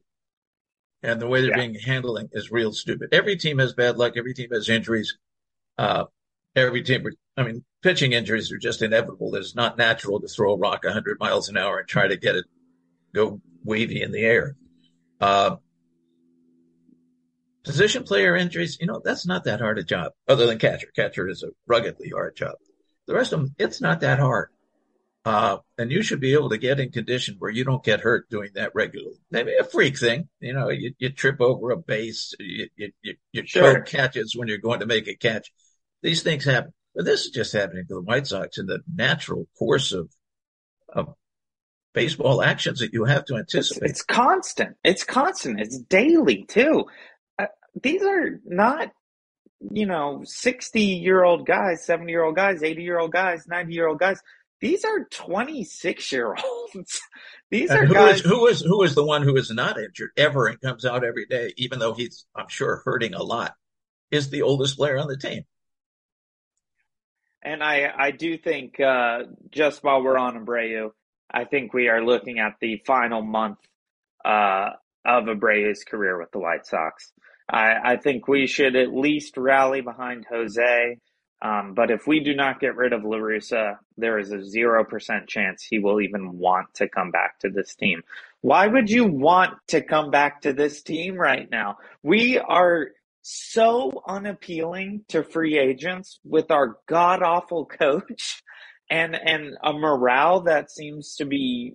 And 1.03 1.21
the 1.21 1.29
way 1.29 1.43
they're 1.43 1.51
yeah. 1.51 1.67
being 1.67 1.75
handling 1.75 2.31
is 2.33 2.51
real 2.51 2.73
stupid. 2.73 3.11
Every 3.13 3.37
team 3.37 3.59
has 3.59 3.75
bad 3.75 3.99
luck. 3.99 4.15
Every 4.17 4.33
team 4.33 4.49
has 4.53 4.71
injuries. 4.71 5.19
Uh, 5.77 6.05
every 6.57 6.83
team, 6.83 7.05
I 7.37 7.43
mean, 7.43 7.65
pitching 7.83 8.13
injuries 8.13 8.53
are 8.53 8.59
just 8.59 8.83
inevitable. 8.83 9.35
It's 9.35 9.55
not 9.55 9.79
natural 9.79 10.21
to 10.21 10.29
throw 10.29 10.53
a 10.53 10.59
rock 10.59 10.85
100 10.85 11.19
miles 11.21 11.49
an 11.49 11.57
hour 11.57 11.79
and 11.79 11.89
try 11.89 12.09
to 12.09 12.17
get 12.17 12.37
it 12.37 12.45
go 13.15 13.41
wavy 13.65 14.03
in 14.03 14.13
the 14.13 14.21
air. 14.21 14.57
Uh, 15.21 15.57
position 17.65 18.05
player 18.05 18.37
injuries, 18.37 18.79
you 18.81 18.87
know, 18.87 19.01
that's 19.05 19.27
not 19.27 19.45
that 19.45 19.61
hard 19.61 19.79
a 19.79 19.85
job, 19.85 20.13
other 20.27 20.47
than 20.47 20.59
catcher. 20.59 20.89
Catcher 20.95 21.29
is 21.29 21.43
a 21.43 21.49
ruggedly 21.67 22.11
hard 22.11 22.37
job. 22.37 22.55
The 23.07 23.15
rest 23.15 23.33
of 23.33 23.41
them, 23.41 23.55
it's 23.59 23.81
not 23.81 24.01
that 24.01 24.19
hard. 24.19 24.51
Uh, 25.25 25.59
and 25.77 25.91
you 25.91 26.03
should 26.03 26.21
be 26.21 26.33
able 26.33 26.49
to 26.49 26.59
get 26.59 26.81
in 26.81 26.91
condition 26.91 27.37
where 27.39 27.51
you 27.51 27.65
don't 27.65 27.85
get 27.85 28.01
hurt 28.01 28.31
doing 28.31 28.51
that 28.55 28.75
regularly. 28.75 29.19
Maybe 29.31 29.53
a 29.59 29.65
freak 29.65 29.99
thing, 29.99 30.29
you 30.41 30.55
know, 30.55 30.71
you, 30.71 30.95
you 30.99 31.11
trip 31.11 31.41
over 31.41 31.71
a 31.71 31.77
base, 31.77 32.35
you, 32.39 32.69
you, 32.77 32.93
you, 33.03 33.15
you 33.33 33.47
sure. 33.47 33.83
catches 33.83 34.35
when 34.35 34.49
you're 34.49 34.59
going 34.59 34.81
to 34.81 34.87
make 34.87 35.09
a 35.09 35.15
catch. 35.15 35.53
These 36.03 36.23
things 36.23 36.45
happen. 36.45 36.73
But 36.99 37.05
this 37.05 37.27
is 37.27 37.31
just 37.31 37.53
happening 37.53 37.85
to 37.87 37.95
the 37.95 38.01
White 38.01 38.27
Sox 38.27 38.59
in 38.59 38.67
the 38.67 38.81
natural 38.93 39.47
course 39.57 39.93
of, 39.93 40.11
of 40.93 41.15
baseball 41.95 42.43
actions 42.43 42.81
that 42.81 42.93
you 42.93 43.05
have 43.05 43.25
to 43.27 43.37
anticipate. 43.37 43.91
It's, 43.91 44.01
it's 44.01 44.03
constant. 44.03 44.77
It's 44.83 45.05
constant. 45.05 45.61
It's 45.61 45.79
daily 45.79 46.45
too. 46.49 46.87
Uh, 47.39 47.47
these 47.81 48.03
are 48.03 48.41
not, 48.45 48.91
you 49.71 49.87
know, 49.87 50.23
60 50.25 50.83
year 50.83 51.23
old 51.23 51.47
guys, 51.47 51.87
70 51.87 52.11
year 52.11 52.25
old 52.25 52.35
guys, 52.35 52.65
80 52.65 52.83
year 52.83 52.99
old 52.99 53.13
guys, 53.13 53.47
90 53.47 53.73
year 53.73 53.87
old 53.87 54.01
guys. 54.01 54.21
These 54.61 54.85
are 54.85 55.05
26 55.05 56.11
year 56.11 56.35
olds. 56.35 57.01
These 57.53 57.71
and 57.71 57.79
are 57.79 57.87
who 57.87 57.95
guys. 57.95 58.17
Is, 58.17 58.23
who 58.23 58.47
is, 58.49 58.61
who 58.61 58.83
is 58.83 58.97
the 58.97 59.05
one 59.05 59.23
who 59.23 59.37
is 59.37 59.53
not 59.53 59.79
injured 59.79 60.11
ever 60.17 60.49
and 60.49 60.61
comes 60.61 60.85
out 60.85 61.05
every 61.05 61.27
day, 61.27 61.53
even 61.59 61.79
though 61.79 61.95
he's, 61.95 62.27
I'm 62.35 62.49
sure, 62.49 62.83
hurting 62.85 63.15
a 63.15 63.23
lot, 63.23 63.55
is 64.11 64.31
the 64.31 64.43
oldest 64.43 64.77
player 64.77 64.99
on 64.99 65.07
the 65.07 65.17
team. 65.17 65.45
And 67.43 67.63
I, 67.63 67.93
I 67.97 68.11
do 68.11 68.37
think, 68.37 68.81
uh, 68.81 69.21
just 69.51 69.85
while 69.85 70.03
we're 70.03 70.19
on 70.19 70.45
Abreu, 70.45 70.91
I 71.31 71.45
think 71.45 71.73
we 71.73 71.89
are 71.89 72.05
looking 72.05 72.39
at 72.39 72.57
the 72.61 72.83
final 72.87 73.23
month, 73.23 73.59
uh, 74.25 74.71
of 75.05 75.25
Abreu's 75.25 75.85
career 75.85 76.19
with 76.19 76.31
the 76.33 76.39
White 76.39 76.67
Sox. 76.67 77.13
I, 77.49 77.93
I 77.93 77.97
think 77.97 78.29
we 78.29 78.47
should 78.47 78.77
at 78.77 78.93
least 78.93 79.37
rally 79.37 79.81
behind 79.81 80.27
Jose. 80.29 80.99
Um, 81.41 81.75
but 81.75 81.91
if 81.91 82.07
we 82.07 82.21
do 82.21 82.35
not 82.35 82.59
get 82.59 82.75
rid 82.77 82.93
of 82.93 83.05
La 83.05 83.17
Russa, 83.17 83.79
there 83.97 84.19
is 84.19 84.33
a 84.33 84.39
0% 84.39 85.29
chance 85.29 85.63
he 85.63 85.79
will 85.79 86.01
even 86.01 86.37
want 86.39 86.75
to 86.75 86.89
come 86.89 87.13
back 87.13 87.39
to 87.41 87.49
this 87.49 87.77
team. 87.77 88.03
Why 88.41 88.67
would 88.67 88.91
you 88.91 89.05
want 89.05 89.55
to 89.69 89.81
come 89.81 90.11
back 90.11 90.43
to 90.43 90.53
this 90.53 90.83
team 90.83 91.15
right 91.15 91.49
now? 91.49 91.79
We 92.03 92.39
are 92.39 92.89
so 93.31 94.03
unappealing 94.07 95.05
to 95.09 95.23
free 95.23 95.59
agents 95.59 96.19
with 96.25 96.51
our 96.51 96.79
god 96.87 97.23
awful 97.23 97.67
coach 97.67 98.43
and 98.91 99.15
and 99.15 99.57
a 99.63 99.73
morale 99.73 100.41
that 100.43 100.71
seems 100.71 101.17
to 101.17 101.25
be 101.25 101.73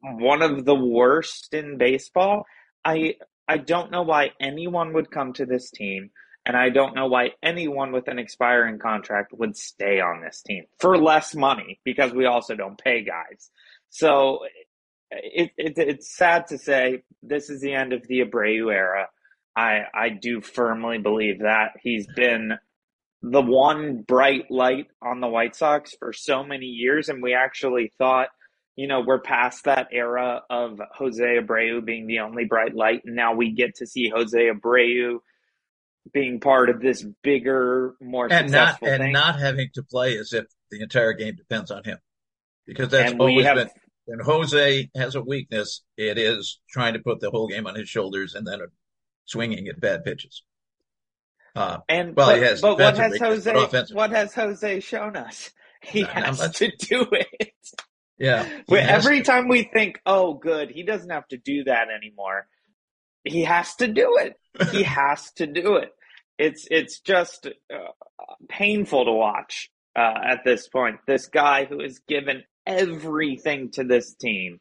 one 0.00 0.42
of 0.42 0.64
the 0.64 0.74
worst 0.74 1.52
in 1.54 1.78
baseball. 1.78 2.46
I 2.84 3.16
I 3.48 3.58
don't 3.58 3.90
know 3.90 4.02
why 4.02 4.30
anyone 4.40 4.92
would 4.94 5.10
come 5.10 5.32
to 5.34 5.46
this 5.46 5.70
team, 5.70 6.10
and 6.46 6.56
I 6.56 6.70
don't 6.70 6.94
know 6.94 7.08
why 7.08 7.30
anyone 7.42 7.92
with 7.92 8.08
an 8.08 8.18
expiring 8.18 8.78
contract 8.78 9.32
would 9.32 9.56
stay 9.56 10.00
on 10.00 10.22
this 10.22 10.42
team 10.42 10.64
for 10.78 10.96
less 10.96 11.34
money 11.34 11.80
because 11.84 12.12
we 12.12 12.26
also 12.26 12.54
don't 12.54 12.78
pay 12.78 13.02
guys. 13.02 13.50
So 13.90 14.40
it, 15.10 15.50
it 15.56 15.74
it's 15.76 16.16
sad 16.16 16.46
to 16.48 16.58
say 16.58 17.02
this 17.22 17.50
is 17.50 17.60
the 17.60 17.74
end 17.74 17.92
of 17.92 18.06
the 18.06 18.20
Abreu 18.20 18.72
era. 18.72 19.08
I 19.56 19.80
I 19.94 20.08
do 20.10 20.40
firmly 20.40 20.98
believe 20.98 21.40
that 21.40 21.72
he's 21.82 22.06
been 22.06 22.52
the 23.22 23.42
one 23.42 24.02
bright 24.02 24.50
light 24.50 24.86
on 25.00 25.20
the 25.20 25.28
White 25.28 25.54
Sox 25.54 25.94
for 25.98 26.12
so 26.12 26.42
many 26.42 26.66
years, 26.66 27.08
and 27.08 27.22
we 27.22 27.34
actually 27.34 27.92
thought 27.98 28.28
you 28.74 28.86
know, 28.88 29.02
we're 29.06 29.20
past 29.20 29.64
that 29.64 29.88
era 29.92 30.40
of 30.48 30.80
Jose 30.94 31.22
Abreu 31.22 31.84
being 31.84 32.06
the 32.06 32.20
only 32.20 32.46
bright 32.46 32.74
light. 32.74 33.02
And 33.04 33.14
now 33.14 33.34
we 33.34 33.52
get 33.52 33.74
to 33.76 33.86
see 33.86 34.08
Jose 34.08 34.34
Abreu 34.34 35.18
being 36.14 36.40
part 36.40 36.70
of 36.70 36.80
this 36.80 37.04
bigger, 37.22 37.94
more 38.00 38.32
and 38.32 38.48
successful 38.48 38.88
not, 38.88 38.96
thing. 38.96 39.02
And 39.02 39.12
not 39.12 39.38
having 39.38 39.68
to 39.74 39.82
play 39.82 40.16
as 40.16 40.32
if 40.32 40.46
the 40.70 40.80
entire 40.80 41.12
game 41.12 41.36
depends 41.36 41.70
on 41.70 41.84
him. 41.84 41.98
Because 42.66 42.88
that's 42.88 43.12
And 43.12 43.20
always 43.20 43.36
we 43.36 43.42
have- 43.42 43.56
been, 43.56 43.68
when 44.06 44.20
Jose 44.20 44.90
has 44.96 45.16
a 45.16 45.20
weakness, 45.22 45.82
it 45.98 46.16
is 46.16 46.58
trying 46.70 46.94
to 46.94 47.00
put 47.00 47.20
the 47.20 47.30
whole 47.30 47.48
game 47.48 47.66
on 47.66 47.74
his 47.74 47.90
shoulders 47.90 48.34
and 48.34 48.46
then 48.46 48.60
swinging 49.32 49.66
at 49.68 49.80
bad 49.80 50.04
pitches. 50.04 50.42
Uh, 51.54 51.78
and 51.88 52.14
well, 52.16 52.28
but, 52.28 52.36
he 52.38 52.42
has 52.44 52.60
but 52.60 52.78
what 52.78 52.96
has 52.96 53.18
Jose 53.18 53.94
what 53.94 54.10
has 54.10 54.34
Jose 54.34 54.80
shown 54.80 55.16
us? 55.16 55.50
He 55.82 56.02
Not- 56.02 56.14
not 56.14 56.24
has 56.26 56.38
much. 56.38 56.56
to 56.58 56.70
do 56.78 57.06
it. 57.10 57.50
yeah. 58.18 58.44
he 58.68 58.74
Wait, 58.74 58.84
has 58.84 59.04
every 59.04 59.18
to. 59.18 59.24
time 59.24 59.48
we 59.48 59.64
think, 59.64 60.00
oh, 60.06 60.34
good, 60.34 60.70
he 60.70 60.84
doesn't 60.84 61.10
have 61.10 61.26
to 61.28 61.36
do 61.36 61.64
that 61.64 61.88
anymore. 61.94 62.46
He 63.24 63.42
has 63.44 63.74
to 63.76 63.88
do 63.88 64.16
it. 64.18 64.38
he 64.70 64.82
has 65.00 65.32
to 65.32 65.46
do 65.46 65.76
it. 65.76 65.90
It's 66.38 66.66
it's 66.70 67.00
just 67.00 67.46
uh, 67.46 67.76
painful 68.48 69.04
to 69.04 69.12
watch 69.12 69.70
uh, 69.96 70.14
at 70.24 70.44
this 70.44 70.68
point. 70.68 70.96
This 71.06 71.26
guy 71.26 71.66
who 71.66 71.80
has 71.82 71.98
given 72.08 72.44
everything 72.66 73.70
to 73.72 73.84
this 73.84 74.14
team, 74.14 74.60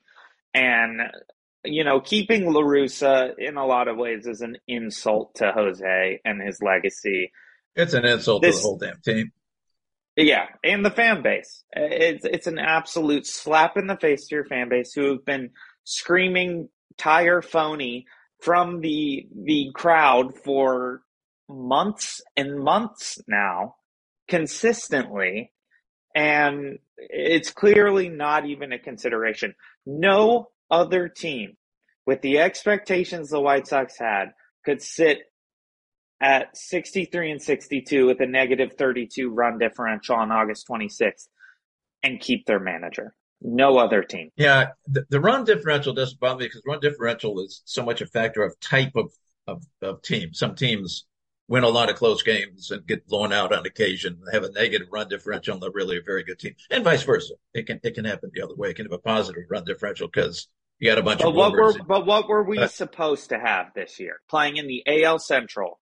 and 0.54 1.02
you 1.64 1.84
know, 1.84 2.00
keeping 2.00 2.52
La 2.52 2.62
Russa 2.62 3.34
in 3.38 3.58
a 3.58 3.66
lot 3.66 3.88
of 3.88 3.98
ways 3.98 4.26
is 4.26 4.42
an 4.42 4.58
insult 4.68 5.36
to 5.36 5.52
Jose 5.52 6.20
and 6.26 6.42
his 6.42 6.62
legacy. 6.62 7.32
It's 7.76 7.94
an 7.94 8.06
insult 8.06 8.44
to 8.44 8.52
the 8.52 8.58
whole 8.58 8.78
damn 8.78 9.00
team. 9.02 9.32
Yeah, 10.18 10.48
and 10.64 10.86
the 10.86 10.92
fan 10.92 11.22
base. 11.22 11.64
It's 11.72 12.26
it's 12.26 12.48
an 12.48 12.60
absolute 12.60 13.26
slap 13.26 13.78
in 13.78 13.88
the 13.88 13.96
face 13.96 14.28
to 14.28 14.36
your 14.36 14.46
fan 14.46 14.70
base 14.70 14.94
who 14.94 15.12
have 15.12 15.26
been 15.26 15.52
screaming 15.84 16.70
tire 16.98 17.42
phony 17.42 18.06
from 18.42 18.82
the 18.82 19.28
the 19.44 19.72
crowd 19.74 20.38
for 20.44 21.02
months 21.48 22.22
and 22.36 22.60
months 22.60 23.20
now, 23.28 23.76
consistently, 24.28 25.52
and 26.14 26.80
it's 26.98 27.52
clearly 27.52 28.10
not 28.10 28.46
even 28.46 28.74
a 28.74 28.80
consideration. 28.80 29.56
No 29.86 30.50
other 30.72 31.08
team 31.10 31.58
with 32.08 32.22
the 32.22 32.40
expectations 32.40 33.30
the 33.30 33.40
White 33.40 33.68
Sox 33.68 33.98
had 34.00 34.32
could 34.66 34.82
sit 34.82 35.20
at 36.22 36.56
63 36.56 37.32
and 37.32 37.42
62 37.42 38.06
with 38.06 38.22
a 38.22 38.26
negative 38.26 38.74
32 38.78 39.30
run 39.30 39.58
differential 39.58 40.16
on 40.16 40.32
August 40.32 40.68
26th 40.68 41.28
and 42.04 42.20
keep 42.20 42.46
their 42.46 42.60
manager. 42.60 43.14
No 43.42 43.78
other 43.80 44.04
team. 44.04 44.30
Yeah, 44.36 44.68
the, 44.88 45.06
the 45.10 45.20
run 45.20 45.46
differential 45.46 45.94
doesn't 45.94 46.20
bother 46.20 46.40
me 46.40 46.46
because 46.46 46.62
run 46.66 46.80
differential 46.80 47.40
is 47.44 47.62
so 47.66 47.84
much 47.84 48.02
a 48.02 48.06
factor 48.06 48.44
of 48.44 48.60
type 48.60 48.96
of, 48.96 49.12
of, 49.48 49.64
of 49.82 50.02
team. 50.04 50.34
Some 50.34 50.56
teams 50.56 51.06
win 51.52 51.64
a 51.66 51.70
lot 51.70 51.90
of 51.90 51.98
close 51.98 52.24
games 52.24 52.72
and 52.72 52.88
get 52.88 53.06
blown 53.08 53.34
out 53.34 53.52
on 53.52 53.66
occasion, 53.66 54.18
They 54.26 54.38
have 54.38 54.46
a 54.46 54.52
negative 54.54 54.88
run 54.90 55.10
differential, 55.10 55.54
and 55.54 55.62
they're 55.62 55.70
really 55.70 55.98
a 55.98 56.02
very 56.02 56.24
good 56.24 56.40
team. 56.40 56.56
And 56.70 56.82
vice 56.82 57.04
versa. 57.04 57.34
It 57.54 57.68
can 57.68 57.80
it 57.84 57.94
can 57.94 58.06
happen 58.06 58.32
the 58.34 58.42
other 58.42 58.56
way. 58.56 58.70
It 58.70 58.78
can 58.78 58.86
have 58.86 58.94
a 58.94 59.00
positive 59.00 59.44
run 59.50 59.66
differential 59.66 60.08
because 60.08 60.48
you 60.82 60.90
got 60.90 60.98
a 60.98 61.04
bunch 61.04 61.20
But 61.22 61.30
of 61.30 61.36
what 61.36 61.54
were 61.54 61.74
but 61.88 62.06
what 62.06 62.28
were 62.28 62.44
we 62.44 62.58
Uh, 62.60 62.68
supposed 62.68 63.30
to 63.30 63.40
have 63.40 63.68
this 63.74 64.00
year? 64.00 64.20
Playing 64.30 64.58
in 64.58 64.68
the 64.68 64.84
AL 64.86 65.20
Central. 65.20 65.80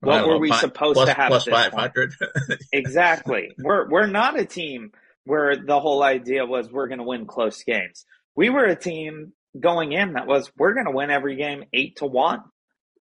What 0.00 0.26
were 0.26 0.34
know, 0.34 0.38
we 0.38 0.48
fi- 0.50 0.60
supposed 0.60 0.96
plus- 0.96 1.08
to 1.08 1.14
have 1.14 1.32
this 1.32 1.44
point? 1.44 1.72
500? 1.72 2.12
Exactly. 2.72 3.50
we're 3.58 3.88
we're 3.88 4.06
not 4.06 4.38
a 4.38 4.44
team 4.44 4.90
where 5.24 5.56
the 5.56 5.78
whole 5.80 6.02
idea 6.02 6.44
was 6.46 6.70
we're 6.70 6.88
going 6.88 6.98
to 6.98 7.04
win 7.04 7.26
close 7.26 7.62
games. 7.62 8.04
We 8.36 8.50
were 8.50 8.64
a 8.64 8.76
team 8.76 9.32
going 9.58 9.92
in 9.92 10.14
that 10.14 10.26
was 10.26 10.50
we're 10.56 10.74
going 10.74 10.86
to 10.86 10.92
win 10.92 11.10
every 11.10 11.36
game 11.36 11.64
8 11.72 11.96
to 11.96 12.06
1. 12.06 12.40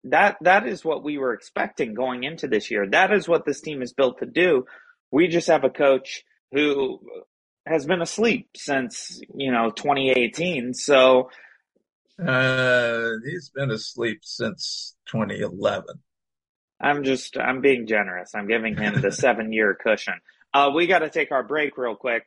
That 0.05 0.37
that 0.41 0.65
is 0.67 0.83
what 0.85 1.03
we 1.03 1.17
were 1.17 1.33
expecting 1.33 1.93
going 1.93 2.23
into 2.23 2.47
this 2.47 2.71
year. 2.71 2.87
That 2.89 3.11
is 3.13 3.27
what 3.27 3.45
this 3.45 3.61
team 3.61 3.81
is 3.81 3.93
built 3.93 4.19
to 4.19 4.25
do. 4.25 4.65
We 5.11 5.27
just 5.27 5.47
have 5.47 5.63
a 5.63 5.69
coach 5.69 6.23
who 6.51 6.99
has 7.67 7.85
been 7.85 8.01
asleep 8.01 8.49
since, 8.55 9.21
you 9.33 9.51
know, 9.51 9.69
2018. 9.69 10.73
So, 10.73 11.29
uh, 12.25 13.09
he's 13.25 13.49
been 13.49 13.71
asleep 13.71 14.21
since 14.23 14.95
2011. 15.11 15.99
I'm 16.79 17.03
just 17.03 17.37
I'm 17.37 17.61
being 17.61 17.87
generous. 17.87 18.31
I'm 18.35 18.47
giving 18.47 18.75
him 18.75 19.01
the 19.01 19.11
seven 19.11 19.51
year 19.51 19.75
cushion. 19.75 20.15
Uh, 20.53 20.71
we 20.73 20.87
got 20.87 20.99
to 20.99 21.09
take 21.09 21.31
our 21.31 21.43
break 21.43 21.77
real 21.77 21.95
quick. 21.95 22.23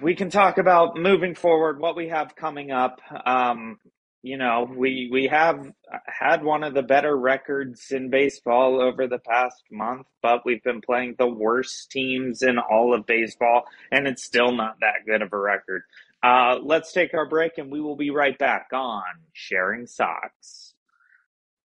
We 0.00 0.14
can 0.14 0.30
talk 0.30 0.58
about 0.58 0.96
moving 0.96 1.34
forward, 1.34 1.80
what 1.80 1.96
we 1.96 2.08
have 2.08 2.36
coming 2.36 2.70
up. 2.70 3.00
Um, 3.26 3.78
you 4.22 4.36
know, 4.36 4.70
we 4.72 5.08
we 5.10 5.26
have 5.26 5.72
had 6.06 6.44
one 6.44 6.62
of 6.62 6.74
the 6.74 6.82
better 6.82 7.16
records 7.16 7.90
in 7.90 8.08
baseball 8.08 8.80
over 8.80 9.08
the 9.08 9.18
past 9.18 9.64
month, 9.70 10.06
but 10.22 10.46
we've 10.46 10.62
been 10.62 10.80
playing 10.80 11.16
the 11.18 11.26
worst 11.26 11.90
teams 11.90 12.42
in 12.42 12.58
all 12.58 12.94
of 12.94 13.04
baseball, 13.04 13.64
and 13.90 14.06
it's 14.06 14.22
still 14.22 14.52
not 14.52 14.78
that 14.80 15.04
good 15.06 15.22
of 15.22 15.32
a 15.32 15.38
record. 15.38 15.82
Uh, 16.22 16.58
let's 16.62 16.92
take 16.92 17.14
our 17.14 17.28
break, 17.28 17.58
and 17.58 17.72
we 17.72 17.80
will 17.80 17.96
be 17.96 18.10
right 18.10 18.38
back 18.38 18.68
on 18.72 19.02
Sharing 19.32 19.88
Sox. 19.88 20.74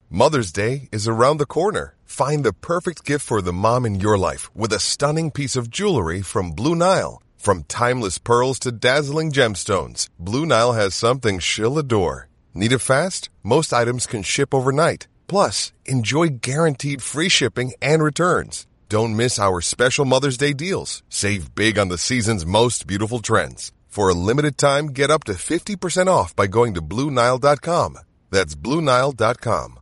Mother's 0.08 0.52
Day 0.52 0.88
is 0.92 1.08
around 1.08 1.38
the 1.38 1.46
corner. 1.46 1.96
Find 2.04 2.44
the 2.44 2.52
perfect 2.52 3.04
gift 3.04 3.26
for 3.26 3.42
the 3.42 3.52
mom 3.52 3.84
in 3.84 3.98
your 3.98 4.16
life 4.16 4.54
with 4.54 4.72
a 4.72 4.78
stunning 4.78 5.32
piece 5.32 5.56
of 5.56 5.70
jewelry 5.70 6.22
from 6.22 6.52
Blue 6.52 6.76
Nile. 6.76 7.20
From 7.36 7.64
timeless 7.64 8.18
pearls 8.18 8.60
to 8.60 8.70
dazzling 8.70 9.32
gemstones, 9.32 10.08
Blue 10.20 10.46
Nile 10.46 10.74
has 10.74 10.94
something 10.94 11.40
she'll 11.40 11.78
adore. 11.78 12.28
Need 12.54 12.70
it 12.72 12.78
fast? 12.78 13.30
Most 13.42 13.72
items 13.72 14.06
can 14.06 14.22
ship 14.22 14.54
overnight. 14.54 15.08
Plus, 15.26 15.72
enjoy 15.84 16.28
guaranteed 16.40 17.02
free 17.02 17.28
shipping 17.28 17.72
and 17.82 18.02
returns. 18.02 18.66
Don't 18.88 19.16
miss 19.16 19.40
our 19.40 19.60
special 19.60 20.04
Mother's 20.04 20.36
Day 20.36 20.52
deals. 20.52 21.02
Save 21.08 21.56
big 21.56 21.78
on 21.78 21.88
the 21.88 21.98
season's 21.98 22.46
most 22.46 22.86
beautiful 22.86 23.18
trends. 23.18 23.72
For 23.88 24.08
a 24.08 24.14
limited 24.14 24.56
time, 24.56 24.88
get 24.88 25.10
up 25.10 25.24
to 25.24 25.32
50% 25.32 26.06
off 26.06 26.36
by 26.36 26.46
going 26.46 26.74
to 26.74 26.82
BlueNile.com. 26.82 27.98
That's 28.30 28.54
BlueNile.com. 28.54 29.78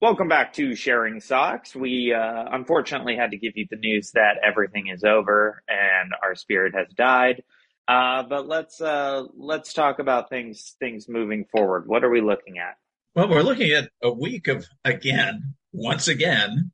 Welcome 0.00 0.28
back 0.28 0.52
to 0.54 0.76
Sharing 0.76 1.20
Sox. 1.20 1.74
We 1.74 2.14
uh, 2.14 2.44
unfortunately 2.52 3.16
had 3.16 3.32
to 3.32 3.36
give 3.36 3.56
you 3.56 3.66
the 3.68 3.76
news 3.76 4.12
that 4.12 4.36
everything 4.46 4.86
is 4.86 5.02
over 5.04 5.62
and 5.68 6.12
our 6.22 6.34
spirit 6.34 6.74
has 6.74 6.86
died. 6.94 7.42
Uh, 7.88 8.22
but 8.22 8.46
let's 8.46 8.82
uh, 8.82 9.24
let's 9.34 9.72
talk 9.72 9.98
about 9.98 10.28
things 10.28 10.76
things 10.78 11.08
moving 11.08 11.46
forward. 11.50 11.88
What 11.88 12.04
are 12.04 12.10
we 12.10 12.20
looking 12.20 12.58
at? 12.58 12.76
Well, 13.14 13.30
we're 13.30 13.42
looking 13.42 13.72
at 13.72 13.90
a 14.02 14.12
week 14.12 14.46
of, 14.46 14.66
again, 14.84 15.54
once 15.72 16.06
again, 16.06 16.70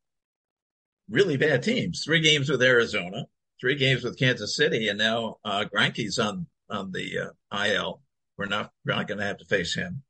really 1.09 1.37
bad 1.37 1.63
teams. 1.63 2.03
Three 2.05 2.21
games 2.21 2.51
with 2.51 2.63
Arizona, 2.63 3.27
three 3.61 3.77
games 3.77 4.03
with 4.03 4.19
Kansas 4.19 4.57
City, 4.57 4.89
and 4.89 4.99
now 4.99 5.37
uh, 5.45 5.65
Greinke's 5.73 6.19
on 6.19 6.47
on 6.69 6.91
the 6.91 7.31
uh, 7.51 7.65
IL. 7.65 8.03
We're 8.37 8.47
not 8.47 8.73
we're 8.85 8.97
not 8.97 9.07
going 9.07 9.19
to 9.19 9.25
have 9.25 9.39
to 9.39 9.45
face 9.45 9.75
him. 9.75 10.03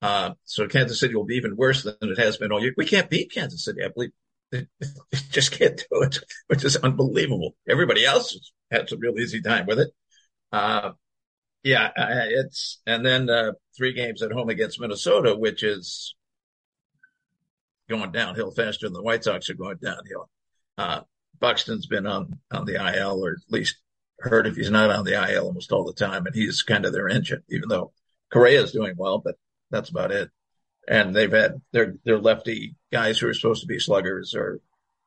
Uh, 0.00 0.34
so 0.44 0.68
Kansas 0.68 1.00
City 1.00 1.14
will 1.14 1.24
be 1.24 1.36
even 1.36 1.56
worse 1.56 1.82
than 1.82 1.96
it 2.00 2.18
has 2.18 2.36
been 2.36 2.52
all 2.52 2.62
year. 2.62 2.72
We 2.76 2.86
can't 2.86 3.10
beat 3.10 3.32
Kansas 3.32 3.64
City. 3.64 3.82
I 3.84 3.88
believe 3.88 4.12
they, 4.52 4.66
they 4.80 5.18
just 5.30 5.52
can't 5.52 5.76
do 5.76 6.02
it, 6.02 6.20
which 6.46 6.64
is 6.64 6.76
unbelievable. 6.76 7.56
Everybody 7.68 8.04
else 8.04 8.32
has 8.32 8.52
had 8.70 8.88
some 8.88 9.00
real 9.00 9.18
easy 9.18 9.42
time 9.42 9.66
with 9.66 9.80
it. 9.80 9.90
Uh, 10.52 10.92
yeah, 11.62 11.90
it's 11.96 12.80
and 12.86 13.04
then 13.04 13.28
uh, 13.28 13.52
three 13.76 13.92
games 13.92 14.22
at 14.22 14.32
home 14.32 14.48
against 14.48 14.80
Minnesota, 14.80 15.36
which 15.36 15.62
is 15.62 16.14
going 17.88 18.12
downhill 18.12 18.50
faster 18.50 18.86
than 18.86 18.94
the 18.94 19.02
White 19.02 19.24
Sox 19.24 19.50
are 19.50 19.54
going 19.54 19.76
downhill. 19.82 20.30
Uh, 20.78 21.00
Buxton's 21.38 21.86
been 21.86 22.06
on 22.06 22.38
on 22.50 22.64
the 22.64 22.76
IL, 22.76 23.24
or 23.24 23.32
at 23.32 23.52
least 23.52 23.76
heard 24.20 24.46
if 24.46 24.56
he's 24.56 24.70
not 24.70 24.90
on 24.90 25.04
the 25.04 25.32
IL 25.32 25.46
almost 25.46 25.72
all 25.72 25.84
the 25.84 25.92
time, 25.92 26.26
and 26.26 26.34
he's 26.34 26.62
kind 26.62 26.84
of 26.84 26.92
their 26.92 27.08
engine. 27.08 27.42
Even 27.50 27.68
though 27.68 27.92
Correa 28.30 28.62
is 28.62 28.72
doing 28.72 28.94
well, 28.96 29.18
but 29.18 29.36
that's 29.70 29.90
about 29.90 30.12
it. 30.12 30.30
And 30.88 31.14
they've 31.14 31.30
had 31.30 31.60
their 31.72 31.96
their 32.04 32.18
lefty 32.18 32.76
guys 32.92 33.18
who 33.18 33.28
are 33.28 33.34
supposed 33.34 33.62
to 33.62 33.66
be 33.66 33.78
sluggers 33.78 34.34
are 34.34 34.60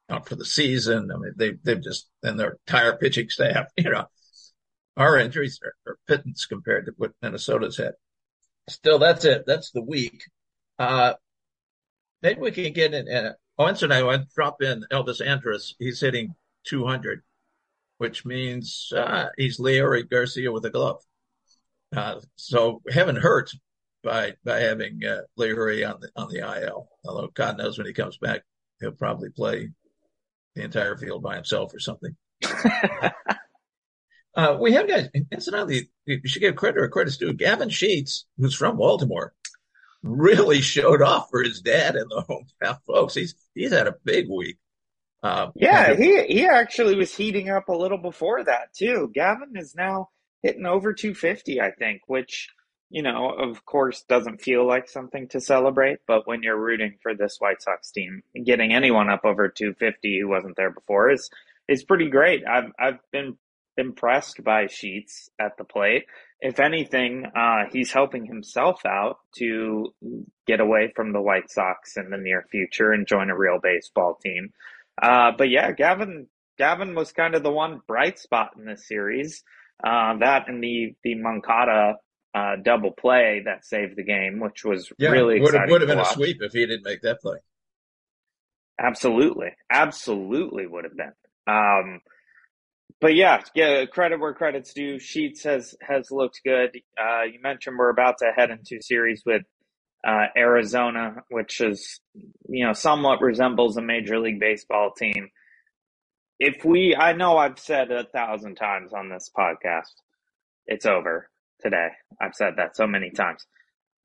out 0.10 0.28
for 0.28 0.36
the 0.36 0.46
season. 0.46 1.10
I 1.12 1.18
mean, 1.18 1.34
they 1.36 1.54
they've 1.64 1.82
just 1.82 2.10
and 2.22 2.40
their 2.40 2.58
entire 2.68 2.96
pitching 2.98 3.30
staff, 3.30 3.68
you 3.78 3.90
know, 3.90 4.06
our 4.98 5.18
injuries 5.18 5.60
are, 5.64 5.92
are 5.92 5.98
pittance 6.08 6.46
compared 6.46 6.86
to 6.86 6.94
what 6.98 7.14
Minnesota's 7.22 7.78
had. 7.78 7.94
Still, 8.70 9.00
that's 9.00 9.26
it. 9.26 9.44
That's 9.46 9.72
the 9.72 9.82
week. 9.82 10.24
Uh, 10.80 11.14
maybe 12.22 12.42
we 12.42 12.52
can 12.52 12.74
get 12.74 12.94
in. 12.94 13.34
Oh, 13.58 13.66
and 13.66 13.94
I 13.94 14.24
drop 14.36 14.62
in 14.62 14.86
Elvis 14.92 15.26
Andrus. 15.26 15.76
He's 15.80 16.02
hitting 16.02 16.36
200, 16.68 17.22
which 17.98 18.26
means 18.26 18.92
uh, 18.96 19.28
he's 19.38 19.60
Leury 19.60 20.10
Garcia 20.10 20.52
with 20.52 20.66
a 20.66 20.70
glove. 20.70 21.02
Uh, 21.96 22.22
so 22.36 22.82
haven't 22.92 23.18
hurt 23.18 23.52
by 24.04 24.34
by 24.44 24.60
having 24.60 25.02
uh, 25.06 25.22
Leury 25.38 25.88
on 25.88 26.00
the 26.00 26.10
on 26.16 26.30
the 26.30 26.40
IL. 26.40 26.88
Although 27.06 27.30
God 27.34 27.58
knows 27.58 27.78
when 27.78 27.88
he 27.88 27.94
comes 27.94 28.18
back, 28.18 28.42
he'll 28.80 28.92
probably 28.92 29.30
play 29.30 29.70
the 30.56 30.64
entire 30.64 30.98
field 30.98 31.22
by 31.22 31.36
himself 31.36 31.74
or 31.74 31.80
something. 31.80 32.16
Uh, 34.36 34.58
we 34.60 34.74
have 34.74 34.88
guys, 34.88 35.10
incidentally, 35.32 35.90
you 36.06 36.20
should 36.26 36.42
give 36.42 36.56
credit 36.56 36.80
where 36.80 36.90
credit's 36.90 37.18
due. 37.18 37.34
Gavin 37.34 37.70
Sheets, 37.70 38.26
who's 38.38 38.56
from 38.56 38.78
Baltimore, 38.78 39.34
really 40.02 40.62
showed 40.62 41.02
off 41.02 41.30
for 41.30 41.44
his 41.44 41.62
dad 41.62 41.96
and 41.96 42.10
the 42.10 42.24
hometown 42.28 42.80
folks. 42.86 43.14
He's, 43.14 43.36
he's 43.54 43.72
had 43.72 43.88
a 43.88 43.96
big 44.04 44.28
week. 44.30 44.58
Uh, 45.22 45.52
yeah, 45.56 45.96
he, 45.96 46.26
he 46.26 46.46
actually 46.46 46.96
was 46.96 47.16
heating 47.16 47.50
up 47.50 47.70
a 47.70 47.76
little 47.76 47.98
before 47.98 48.44
that 48.44 48.74
too. 48.74 49.10
Gavin 49.14 49.54
is 49.56 49.74
now 49.76 50.10
hitting 50.42 50.66
over 50.66 50.94
250, 50.94 51.62
I 51.62 51.72
think, 51.72 52.02
which, 52.08 52.50
you 52.90 53.04
know, 53.04 53.30
of 53.30 53.66
course 53.66 54.04
doesn't 54.10 54.42
feel 54.42 54.68
like 54.68 54.90
something 54.90 55.30
to 55.30 55.40
celebrate, 55.40 56.00
but 56.08 56.28
when 56.28 56.44
you're 56.44 56.60
rooting 56.60 56.98
for 57.02 57.16
this 57.16 57.38
White 57.40 57.62
Sox 57.62 57.92
team, 57.92 58.24
getting 58.46 58.74
anyone 58.74 59.10
up 59.10 59.24
over 59.24 59.48
250 59.48 60.20
who 60.20 60.28
wasn't 60.28 60.58
there 60.58 60.72
before 60.72 61.10
is, 61.10 61.30
is 61.70 61.86
pretty 61.86 62.10
great. 62.10 62.44
I've, 62.46 62.72
I've 62.78 63.00
been 63.14 63.38
impressed 63.78 64.44
by 64.44 64.68
Sheets 64.68 65.30
at 65.40 65.58
the 65.58 65.64
plate. 65.64 66.06
If 66.40 66.60
anything, 66.60 67.26
uh, 67.36 67.66
he's 67.72 67.92
helping 67.92 68.26
himself 68.26 68.86
out 68.86 69.18
to 69.38 69.94
get 70.46 70.60
away 70.60 70.92
from 70.96 71.14
the 71.14 71.22
White 71.22 71.50
Sox 71.50 71.96
in 71.98 72.10
the 72.10 72.18
near 72.18 72.46
future 72.52 72.92
and 72.92 73.08
join 73.08 73.30
a 73.30 73.38
real 73.38 73.60
baseball 73.62 74.20
team. 74.22 74.52
Uh, 75.02 75.32
but 75.38 75.50
yeah, 75.50 75.72
Gavin, 75.72 76.28
Gavin 76.58 76.96
was 76.96 77.12
kind 77.12 77.36
of 77.36 77.44
the 77.44 77.52
one 77.52 77.82
bright 77.88 78.20
spot 78.20 78.52
in 78.58 78.66
this 78.66 78.88
series. 78.88 79.44
Uh, 79.84 80.18
that 80.20 80.48
and 80.48 80.64
the, 80.64 80.96
the 81.04 81.16
Moncada, 81.16 81.96
uh, 82.36 82.56
double 82.64 82.92
play 82.92 83.44
that 83.46 83.66
saved 83.66 83.96
the 83.96 84.04
game, 84.04 84.40
which 84.40 84.64
was 84.66 84.92
yeah, 84.98 85.10
really 85.10 85.40
would 85.40 85.54
have, 85.54 85.70
would 85.70 85.82
have 85.82 85.88
been 85.88 85.98
watch. 85.98 86.12
a 86.12 86.14
sweep 86.14 86.38
if 86.42 86.52
he 86.52 86.66
didn't 86.66 86.84
make 86.84 87.02
that 87.02 87.22
play. 87.22 87.38
Absolutely. 88.80 89.50
Absolutely 89.72 90.66
would 90.68 90.84
have 90.84 90.98
been. 90.98 91.14
Um, 91.48 92.02
but 93.04 93.16
yeah, 93.16 93.42
yeah, 93.54 93.84
credit 93.86 94.22
where 94.22 94.34
credit's 94.34 94.74
due. 94.74 94.98
Sheets 94.98 95.44
has 95.44 95.76
has 95.82 96.10
looked 96.10 96.40
good. 96.46 96.70
Uh, 96.98 97.24
you 97.24 97.42
mentioned 97.42 97.78
we're 97.78 97.90
about 97.90 98.20
to 98.20 98.32
head 98.34 98.50
into 98.50 98.82
series 98.82 99.24
with 99.26 99.42
uh, 100.08 100.28
Arizona, 100.38 101.18
which 101.30 101.60
is 101.60 102.00
you 102.48 102.66
know 102.66 102.72
somewhat 102.72 103.20
resembles 103.20 103.76
a 103.76 103.82
major 103.82 104.20
league 104.20 104.40
baseball 104.40 104.94
team. 104.98 105.32
If 106.40 106.64
we, 106.64 106.96
I 106.98 107.12
know 107.12 107.36
I've 107.38 107.60
said 107.60 107.92
a 107.92 108.06
thousand 108.06 108.56
times 108.56 108.94
on 108.94 109.10
this 109.10 109.30
podcast, 109.38 109.92
it's 110.66 110.86
over 110.86 111.30
today. 111.62 111.90
I've 112.22 112.36
said 112.36 112.54
that 112.56 112.78
so 112.78 112.88
many 112.88 113.10
times. 113.12 113.46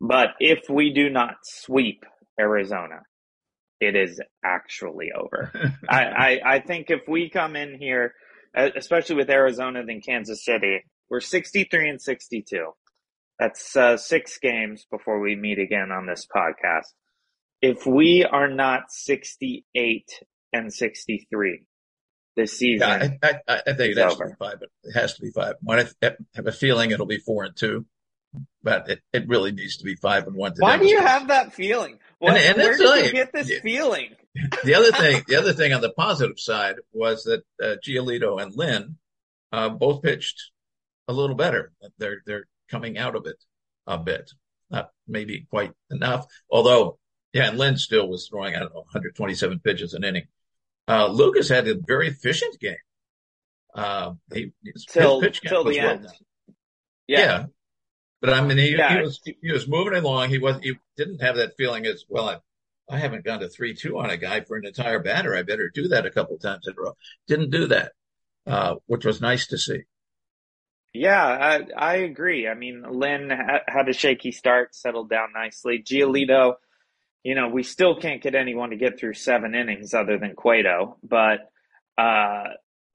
But 0.01 0.31
if 0.41 0.69
we 0.69 0.93
do 0.93 1.09
not 1.09 1.37
sweep 1.45 2.03
Arizona, 2.41 3.03
it 3.81 3.95
is 3.95 4.21
actually 4.45 5.13
over. 5.17 5.53
I, 5.89 6.05
I, 6.05 6.41
I 6.45 6.61
think 6.61 6.91
if 6.91 7.03
we 7.07 7.31
come 7.31 7.55
in 7.55 7.79
here 7.79 8.13
especially 8.55 9.17
with 9.17 9.31
Arizona 9.31 9.85
than 9.85 10.01
Kansas 10.01 10.45
City. 10.45 10.85
We're 11.11 11.21
63 11.21 11.89
and 11.89 12.01
62. 12.01 12.73
That's 13.39 13.77
uh, 13.77 13.97
six 13.97 14.39
games 14.39 14.87
before 14.91 15.21
we 15.21 15.37
meet 15.37 15.59
again 15.59 15.91
on 15.93 16.07
this 16.07 16.27
podcast. 16.35 16.87
If 17.63 17.87
we 17.87 18.25
are 18.25 18.49
not 18.49 18.91
68 18.91 20.05
and 20.53 20.73
63 20.73 21.65
this 22.37 22.57
season, 22.59 22.89
yeah, 22.89 23.11
I, 23.23 23.41
I, 23.49 23.61
I 23.67 23.73
think 23.75 23.93
it 23.93 23.99
has 23.99 24.15
over. 24.15 24.25
to 24.25 24.31
be 24.31 24.37
five. 24.39 24.63
It 24.83 24.93
has 24.93 25.15
to 25.15 25.23
be 25.23 25.31
five. 25.31 25.55
I 25.69 25.87
have 26.35 26.47
a 26.47 26.53
feeling 26.53 26.91
it'll 26.91 27.07
be 27.07 27.19
four 27.19 27.45
and 27.45 27.57
two, 27.57 27.87
but 28.63 28.89
it, 28.91 29.01
it 29.13 29.29
really 29.29 29.53
needs 29.53 29.79
to 29.79 29.85
be 29.85 29.95
five 29.95 30.27
and 30.27 30.37
one. 30.37 30.53
Why 30.59 30.77
do 30.77 30.87
you 30.87 31.01
have 31.01 31.29
that 31.29 31.53
feeling? 31.53 31.99
What, 32.19 32.37
and, 32.37 32.45
and 32.45 32.57
where 32.57 32.77
did 32.77 33.07
you 33.07 33.13
get 33.13 33.33
this 33.33 33.51
yeah. 33.51 33.61
feeling? 33.63 34.17
The 34.65 34.75
other 34.75 34.93
thing, 34.93 35.23
the 35.27 35.37
other 35.37 35.53
thing 35.53 35.73
on 35.73 35.81
the 35.81 35.93
positive 35.93 36.39
side 36.39 36.77
was 36.93 37.25
that 37.25 37.43
uh, 37.63 37.77
Giolito 37.85 38.41
and 38.41 38.55
Lynn 38.55 38.97
uh, 39.53 39.69
both 39.69 40.03
pitched 40.03 40.51
a 41.07 41.13
little 41.13 41.37
better. 41.37 41.73
They're 41.99 42.23
they're 42.27 42.47
coming 42.71 42.99
out 42.99 43.17
of 43.17 43.27
it 43.27 43.43
a 43.87 43.99
bit, 43.99 44.31
not 44.71 44.91
maybe 45.07 45.47
quite 45.51 45.73
enough. 45.91 46.27
Although, 46.51 46.99
yeah, 47.33 47.49
and 47.49 47.59
Lynn 47.59 47.77
still 47.77 48.09
was 48.09 48.29
throwing 48.29 48.55
I 48.55 48.61
don't 48.61 48.75
know 48.75 48.81
127 48.81 49.61
pitches 49.61 49.95
an 49.95 50.05
inning. 50.05 50.27
Uh, 50.87 51.09
Lucas 51.09 51.49
had 51.49 51.69
a 51.69 51.75
very 51.75 52.09
efficient 52.09 52.59
game. 52.61 52.77
Uh, 53.75 54.13
he 54.33 54.53
till 54.91 55.21
till 55.21 55.65
the 55.65 55.79
end. 55.79 56.05
Well 56.05 56.15
yeah. 57.07 57.19
yeah. 57.19 57.45
But 58.21 58.31
I 58.31 58.41
mean, 58.41 58.59
he, 58.59 58.77
yeah. 58.77 58.97
he 58.97 59.03
was 59.03 59.21
he 59.25 59.53
was 59.53 59.69
moving 59.69 59.95
along. 59.95 60.31
He 60.31 60.39
was 60.39 60.59
he 60.63 60.75
didn't 60.97 61.23
have 61.23 61.37
that 61.37 61.57
feeling 61.57 61.87
as 61.87 62.05
well. 62.09 62.43
I, 62.91 62.99
haven't 62.99 63.25
gone 63.25 63.41
to 63.41 63.49
three 63.49 63.75
two 63.75 63.99
on 63.99 64.11
a 64.11 64.17
guy 64.17 64.41
for 64.41 64.57
an 64.57 64.67
entire 64.67 64.99
batter. 64.99 65.35
I 65.35 65.43
better 65.43 65.71
do 65.73 65.89
that 65.89 66.07
a 66.07 66.11
couple 66.11 66.39
times 66.39 66.67
in 66.67 66.75
a 66.79 66.81
row. 66.81 66.97
Didn't 67.27 67.51
do 67.51 67.67
that, 67.69 67.93
uh, 68.47 68.77
which 68.87 69.05
was 69.05 69.21
nice 69.21 69.47
to 69.49 69.59
see. 69.59 69.83
Yeah, 70.95 71.23
I, 71.23 71.61
I 71.77 71.97
agree. 71.97 72.49
I 72.49 72.55
mean, 72.55 72.85
Lynn 72.89 73.31
ha- 73.31 73.61
had 73.67 73.89
a 73.89 73.93
shaky 73.93 74.33
start, 74.33 74.75
settled 74.75 75.11
down 75.11 75.29
nicely. 75.35 75.83
Giolito, 75.83 76.55
you 77.23 77.35
know, 77.35 77.49
we 77.49 77.63
still 77.63 78.01
can't 78.01 78.23
get 78.23 78.35
anyone 78.35 78.71
to 78.71 78.77
get 78.77 78.99
through 78.99 79.15
seven 79.15 79.55
innings 79.55 79.93
other 79.93 80.19
than 80.19 80.35
Cueto, 80.35 80.97
but 81.03 81.41
uh, 81.99 82.45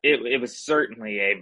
it, 0.01 0.19
it 0.25 0.41
was 0.41 0.58
certainly 0.58 1.19
a 1.19 1.41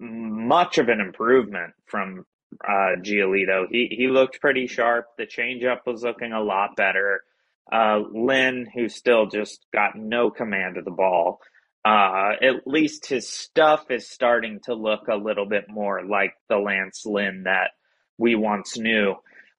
much 0.00 0.78
of 0.78 0.88
an 0.88 1.00
improvement 1.00 1.74
from 1.86 2.24
uh, 2.66 2.96
Giolito. 3.00 3.66
He 3.70 3.94
he 3.96 4.08
looked 4.08 4.40
pretty 4.40 4.66
sharp. 4.66 5.06
The 5.16 5.26
changeup 5.26 5.80
was 5.86 6.02
looking 6.02 6.32
a 6.32 6.42
lot 6.42 6.76
better. 6.76 7.20
Uh, 7.70 8.00
Lynn, 8.12 8.66
who 8.74 8.88
still 8.88 9.26
just 9.26 9.64
got 9.72 9.96
no 9.96 10.30
command 10.30 10.76
of 10.76 10.84
the 10.84 10.90
ball, 10.90 11.40
uh, 11.84 12.32
at 12.42 12.66
least 12.66 13.06
his 13.06 13.28
stuff 13.28 13.90
is 13.90 14.10
starting 14.10 14.60
to 14.64 14.74
look 14.74 15.08
a 15.08 15.16
little 15.16 15.46
bit 15.46 15.64
more 15.68 16.04
like 16.04 16.34
the 16.48 16.56
Lance 16.56 17.04
Lynn 17.04 17.44
that 17.44 17.70
we 18.16 18.34
once 18.34 18.78
knew. 18.78 19.14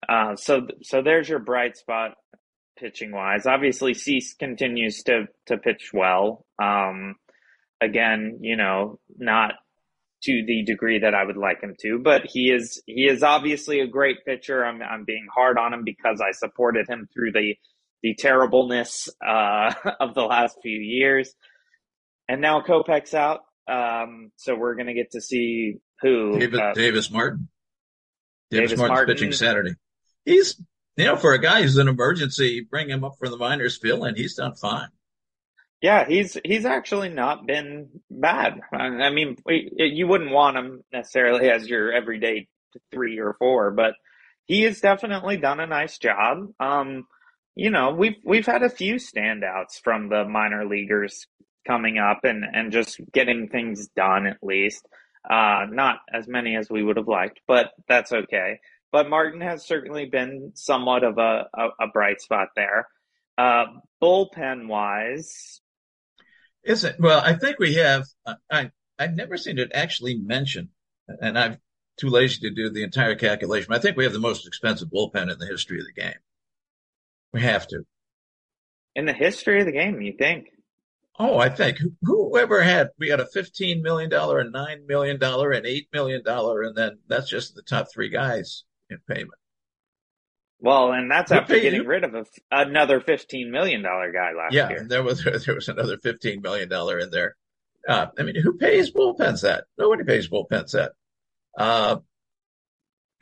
Uh, 0.08 0.36
so, 0.36 0.68
so 0.82 1.02
there's 1.02 1.30
your 1.30 1.40
bright 1.40 1.78
spot 1.78 2.16
pitching 2.78 3.12
wise. 3.12 3.46
Obviously, 3.46 3.94
Cease 3.94 4.34
continues 4.34 5.04
to 5.04 5.28
to 5.48 5.58
pitch 5.58 5.92
well. 5.94 6.46
Um, 6.62 7.16
again, 7.82 8.40
you 8.42 8.56
know, 8.56 9.00
not 9.18 9.54
to 10.24 10.44
the 10.46 10.64
degree 10.64 11.00
that 11.00 11.14
I 11.14 11.24
would 11.24 11.38
like 11.38 11.62
him 11.62 11.76
to, 11.82 12.00
but 12.00 12.24
he 12.26 12.52
is 12.52 12.82
he 12.86 13.06
is 13.06 13.24
obviously 13.24 13.80
a 13.80 13.88
great 13.88 14.26
pitcher. 14.26 14.66
I'm 14.66 14.82
I'm 14.82 15.04
being 15.06 15.28
hard 15.34 15.58
on 15.58 15.74
him 15.74 15.84
because 15.84 16.22
I 16.22 16.32
supported 16.32 16.88
him 16.88 17.08
through 17.14 17.32
the 17.34 17.56
the 18.02 18.16
terribleness 18.16 19.10
uh, 19.26 19.74
of 20.00 20.14
the 20.14 20.24
last 20.24 20.58
few 20.62 20.80
years. 20.80 21.34
And 22.28 22.42
now 22.42 22.62
Kopech's 22.62 23.14
out, 23.14 23.42
um, 23.68 24.32
so 24.36 24.56
we're 24.56 24.76
going 24.76 24.88
to 24.88 24.94
get 24.94 25.12
to 25.12 25.22
see 25.22 25.78
who 26.02 26.40
David, 26.40 26.60
uh, 26.60 26.74
Davis 26.74 27.10
Martin. 27.10 27.50
Davis, 28.52 28.72
Davis 28.72 28.80
Martin's 28.80 28.96
Martin. 28.96 29.16
pitching 29.16 29.32
Saturday. 29.32 29.74
He's 30.26 30.62
you 30.96 31.06
know 31.06 31.16
for 31.16 31.34
a 31.34 31.42
guy 31.42 31.62
who's 31.62 31.78
an 31.78 31.88
emergency, 31.88 32.66
bring 32.70 32.90
him 32.90 33.04
up 33.04 33.14
from 33.20 33.32
the 33.32 33.38
minors, 33.38 33.78
Phil, 33.78 34.04
and 34.04 34.18
he's 34.18 34.36
done 34.36 34.56
fine. 34.56 34.90
Yeah, 35.82 36.06
he's 36.08 36.38
he's 36.44 36.66
actually 36.66 37.10
not 37.10 37.48
been 37.48 37.90
bad. 38.12 38.60
I 38.72 39.10
mean, 39.12 39.38
you 39.48 40.08
wouldn't 40.08 40.32
want 40.32 40.58
him 40.58 40.84
necessarily 40.92 41.50
as 41.50 41.68
your 41.68 41.92
everyday 41.92 42.48
three 42.92 43.20
or 43.20 43.36
four, 43.40 43.72
but 43.72 43.94
he 44.46 44.64
has 44.64 44.82
definitely 44.82 45.38
done 45.38 45.60
a 45.60 45.68
nice 45.68 45.98
job. 45.98 46.50
Um, 46.60 47.06
you 47.60 47.72
know, 47.72 47.92
we've 47.92 48.16
we've 48.24 48.46
had 48.46 48.64
a 48.64 48.70
few 48.70 48.96
standouts 48.96 49.82
from 49.84 50.08
the 50.08 50.24
minor 50.24 50.66
leaguers 50.66 51.28
coming 51.68 51.98
up 51.98 52.22
and 52.24 52.46
and 52.52 52.72
just 52.72 53.02
getting 53.12 53.50
things 53.50 53.90
done 53.90 54.26
at 54.26 54.38
least. 54.42 54.88
Uh, 55.30 55.66
not 55.70 55.98
as 56.14 56.28
many 56.28 56.56
as 56.56 56.70
we 56.70 56.82
would 56.82 56.96
have 56.96 57.10
liked, 57.10 57.42
but 57.48 57.72
that's 57.90 58.14
okay. 58.14 58.60
But 58.94 59.10
Martin 59.10 59.42
has 59.42 59.68
certainly 59.68 60.06
been 60.06 60.54
somewhat 60.56 61.04
of 61.04 61.18
a, 61.18 61.48
a, 61.54 61.68
a 61.82 61.88
bright 61.94 62.22
spot 62.22 62.48
there. 62.56 62.88
Uh, 63.38 63.66
bullpen 64.02 64.68
wise, 64.68 65.60
isn't 66.64 66.98
well. 66.98 67.22
I 67.24 67.34
think 67.34 67.60
we 67.60 67.76
have. 67.76 68.06
I 68.50 68.72
I've 68.98 69.16
never 69.16 69.36
seen 69.36 69.60
it 69.60 69.72
actually 69.74 70.16
mentioned, 70.16 70.70
and 71.22 71.38
I'm 71.38 71.58
too 71.98 72.08
lazy 72.08 72.40
to 72.40 72.52
do 72.52 72.70
the 72.70 72.84
entire 72.84 73.16
calculation. 73.16 73.74
I 73.74 73.80
think 73.80 73.98
we 73.98 74.06
have 74.06 74.14
the 74.14 74.20
most 74.20 74.48
expensive 74.48 74.88
bullpen 74.88 75.30
in 75.30 75.38
the 75.38 75.46
history 75.46 75.80
of 75.80 75.86
the 75.86 76.02
game. 76.02 76.20
We 77.34 77.42
have 77.42 77.68
to. 77.68 77.84
In 78.96 79.06
the 79.06 79.14
history 79.14 79.60
of 79.60 79.66
the 79.66 79.72
game, 79.72 80.02
you 80.02 80.14
think? 80.18 80.48
Oh, 81.18 81.38
I 81.38 81.50
think 81.50 81.78
whoever 82.02 82.62
had 82.62 82.90
we 82.98 83.10
had 83.10 83.20
a 83.20 83.26
fifteen 83.26 83.82
million 83.82 84.10
dollar, 84.10 84.40
a 84.40 84.50
nine 84.50 84.88
million 84.88 85.20
dollar, 85.20 85.52
an 85.52 85.66
eight 85.66 85.90
million 85.92 86.24
dollar, 86.24 86.64
and 86.64 86.76
then 86.76 87.00
that's 87.08 87.30
just 87.30 87.56
the 87.56 87.62
top 87.62 87.92
three 87.92 88.10
guys 88.10 88.64
in 88.90 89.00
payment. 89.08 89.34
Well, 90.62 90.94
and 90.94 91.12
that's 91.12 91.32
after 91.32 91.60
getting 91.60 91.86
rid 91.86 92.06
of 92.06 92.16
a, 92.16 92.26
another 92.52 93.02
fifteen 93.02 93.52
million 93.52 93.82
dollar 93.82 94.12
guy 94.14 94.32
last 94.32 94.54
yeah, 94.54 94.70
year. 94.70 94.82
Yeah, 94.82 94.88
there 94.88 95.04
was 95.04 95.24
there 95.46 95.56
was 95.56 95.68
another 95.68 95.98
fifteen 95.98 96.42
million 96.42 96.70
dollar 96.70 97.00
in 97.00 97.10
there. 97.12 97.36
Uh, 97.88 98.08
I 98.18 98.24
mean, 98.24 98.36
who 98.36 98.58
pays 98.58 98.92
bullpens 98.92 99.42
that? 99.42 99.66
Nobody 99.78 100.06
pays 100.06 100.30
bullpens 100.30 100.72
that, 100.72 100.94
uh, 101.58 101.98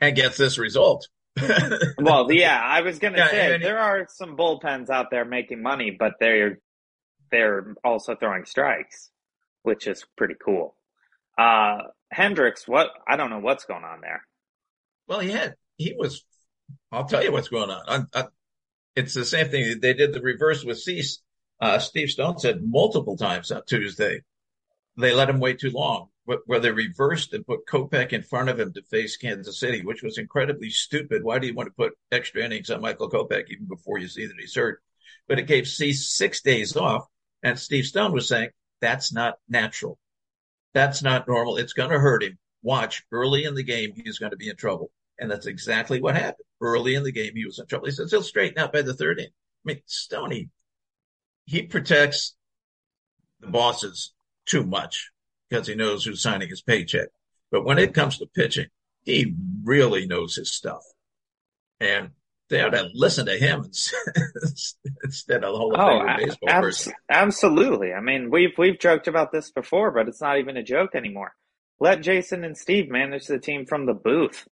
and 0.00 0.16
gets 0.16 0.36
this 0.36 0.58
result. 0.58 1.08
well, 1.98 2.30
yeah, 2.32 2.60
I 2.60 2.82
was 2.82 2.98
gonna 2.98 3.18
yeah, 3.18 3.30
say 3.30 3.58
there 3.58 3.78
are 3.78 4.06
some 4.08 4.36
bullpens 4.36 4.90
out 4.90 5.10
there 5.10 5.24
making 5.24 5.62
money, 5.62 5.90
but 5.90 6.14
they're 6.20 6.58
they're 7.30 7.74
also 7.84 8.14
throwing 8.14 8.44
strikes, 8.44 9.10
which 9.62 9.86
is 9.86 10.04
pretty 10.16 10.34
cool. 10.42 10.74
Uh, 11.38 11.78
Hendriks, 12.14 12.66
what 12.66 12.90
I 13.06 13.16
don't 13.16 13.30
know 13.30 13.40
what's 13.40 13.64
going 13.64 13.84
on 13.84 14.00
there. 14.00 14.22
Well, 15.06 15.20
he 15.20 15.30
had 15.30 15.54
he 15.76 15.94
was. 15.96 16.24
I'll 16.92 17.06
tell 17.06 17.24
you 17.24 17.32
what's 17.32 17.48
going 17.48 17.70
on. 17.70 18.06
I, 18.14 18.20
I, 18.20 18.24
it's 18.94 19.14
the 19.14 19.24
same 19.24 19.48
thing 19.48 19.80
they 19.80 19.94
did 19.94 20.12
the 20.12 20.20
reverse 20.20 20.64
with 20.64 20.78
Cease. 20.78 21.20
Uh, 21.60 21.78
Steve 21.78 22.10
Stone 22.10 22.38
said 22.38 22.60
multiple 22.62 23.16
times 23.16 23.50
on 23.50 23.62
Tuesday 23.66 24.22
they 24.98 25.12
let 25.12 25.30
him 25.30 25.40
wait 25.40 25.60
too 25.60 25.70
long. 25.70 26.08
Where 26.44 26.60
they 26.60 26.70
reversed 26.70 27.32
and 27.32 27.46
put 27.46 27.66
Kopech 27.66 28.12
in 28.12 28.22
front 28.22 28.50
of 28.50 28.60
him 28.60 28.74
to 28.74 28.82
face 28.82 29.16
Kansas 29.16 29.58
City, 29.58 29.80
which 29.82 30.02
was 30.02 30.18
incredibly 30.18 30.68
stupid. 30.68 31.24
Why 31.24 31.38
do 31.38 31.46
you 31.46 31.54
want 31.54 31.68
to 31.68 31.74
put 31.74 31.96
extra 32.12 32.44
innings 32.44 32.68
on 32.68 32.82
Michael 32.82 33.08
Kopech 33.08 33.48
even 33.48 33.66
before 33.66 33.98
you 33.98 34.08
see 34.08 34.26
that 34.26 34.36
he's 34.38 34.54
hurt? 34.54 34.82
But 35.26 35.38
it 35.38 35.46
gave 35.46 35.66
Cease 35.66 36.10
six 36.10 36.42
days 36.42 36.76
off 36.76 37.06
and 37.42 37.58
Steve 37.58 37.86
Stone 37.86 38.12
was 38.12 38.28
saying, 38.28 38.50
that's 38.80 39.12
not 39.12 39.38
natural. 39.48 39.98
That's 40.74 41.02
not 41.02 41.26
normal. 41.26 41.56
It's 41.56 41.72
going 41.72 41.90
to 41.90 41.98
hurt 41.98 42.22
him. 42.22 42.38
Watch 42.62 43.04
early 43.12 43.44
in 43.44 43.54
the 43.54 43.62
game, 43.62 43.92
he's 43.94 44.18
going 44.18 44.32
to 44.32 44.36
be 44.36 44.48
in 44.48 44.56
trouble. 44.56 44.90
And 45.18 45.30
that's 45.30 45.46
exactly 45.46 46.00
what 46.00 46.14
happened. 46.14 46.44
Early 46.60 46.94
in 46.94 47.04
the 47.04 47.12
game, 47.12 47.32
he 47.34 47.44
was 47.44 47.58
in 47.58 47.66
trouble. 47.66 47.86
He 47.86 47.92
says 47.92 48.10
he'll 48.10 48.22
straighten 48.22 48.58
out 48.58 48.72
by 48.72 48.82
the 48.82 48.94
third 48.94 49.18
inning. 49.18 49.30
I 49.30 49.64
mean, 49.64 49.80
Stoney, 49.86 50.50
he 51.46 51.62
protects 51.62 52.36
the 53.40 53.46
bosses 53.46 54.12
too 54.44 54.64
much 54.64 55.10
because 55.48 55.66
he 55.66 55.74
knows 55.74 56.04
who's 56.04 56.22
signing 56.22 56.48
his 56.48 56.62
paycheck. 56.62 57.08
But 57.50 57.64
when 57.64 57.78
it 57.78 57.94
comes 57.94 58.18
to 58.18 58.26
pitching, 58.26 58.66
he 59.02 59.34
really 59.64 60.06
knows 60.06 60.36
his 60.36 60.52
stuff. 60.52 60.82
And 61.80 62.10
they 62.48 62.62
ought 62.62 62.70
to 62.70 62.90
listen 62.94 63.26
to 63.26 63.38
him 63.38 63.64
instead 65.04 65.44
of 65.44 65.52
the 65.52 65.58
whole 65.58 65.74
oh, 65.78 66.16
baseball 66.16 66.48
ab- 66.48 66.62
person. 66.62 66.92
Absolutely. 67.10 67.92
I 67.92 68.00
mean, 68.00 68.30
we've 68.30 68.56
we've 68.56 68.78
joked 68.78 69.08
about 69.08 69.32
this 69.32 69.50
before, 69.50 69.90
but 69.90 70.08
it's 70.08 70.20
not 70.20 70.38
even 70.38 70.56
a 70.56 70.62
joke 70.62 70.94
anymore. 70.94 71.32
Let 71.80 72.02
Jason 72.02 72.44
and 72.44 72.56
Steve 72.56 72.88
manage 72.88 73.26
the 73.26 73.38
team 73.38 73.66
from 73.66 73.86
the 73.86 73.94
booth. 73.94 74.46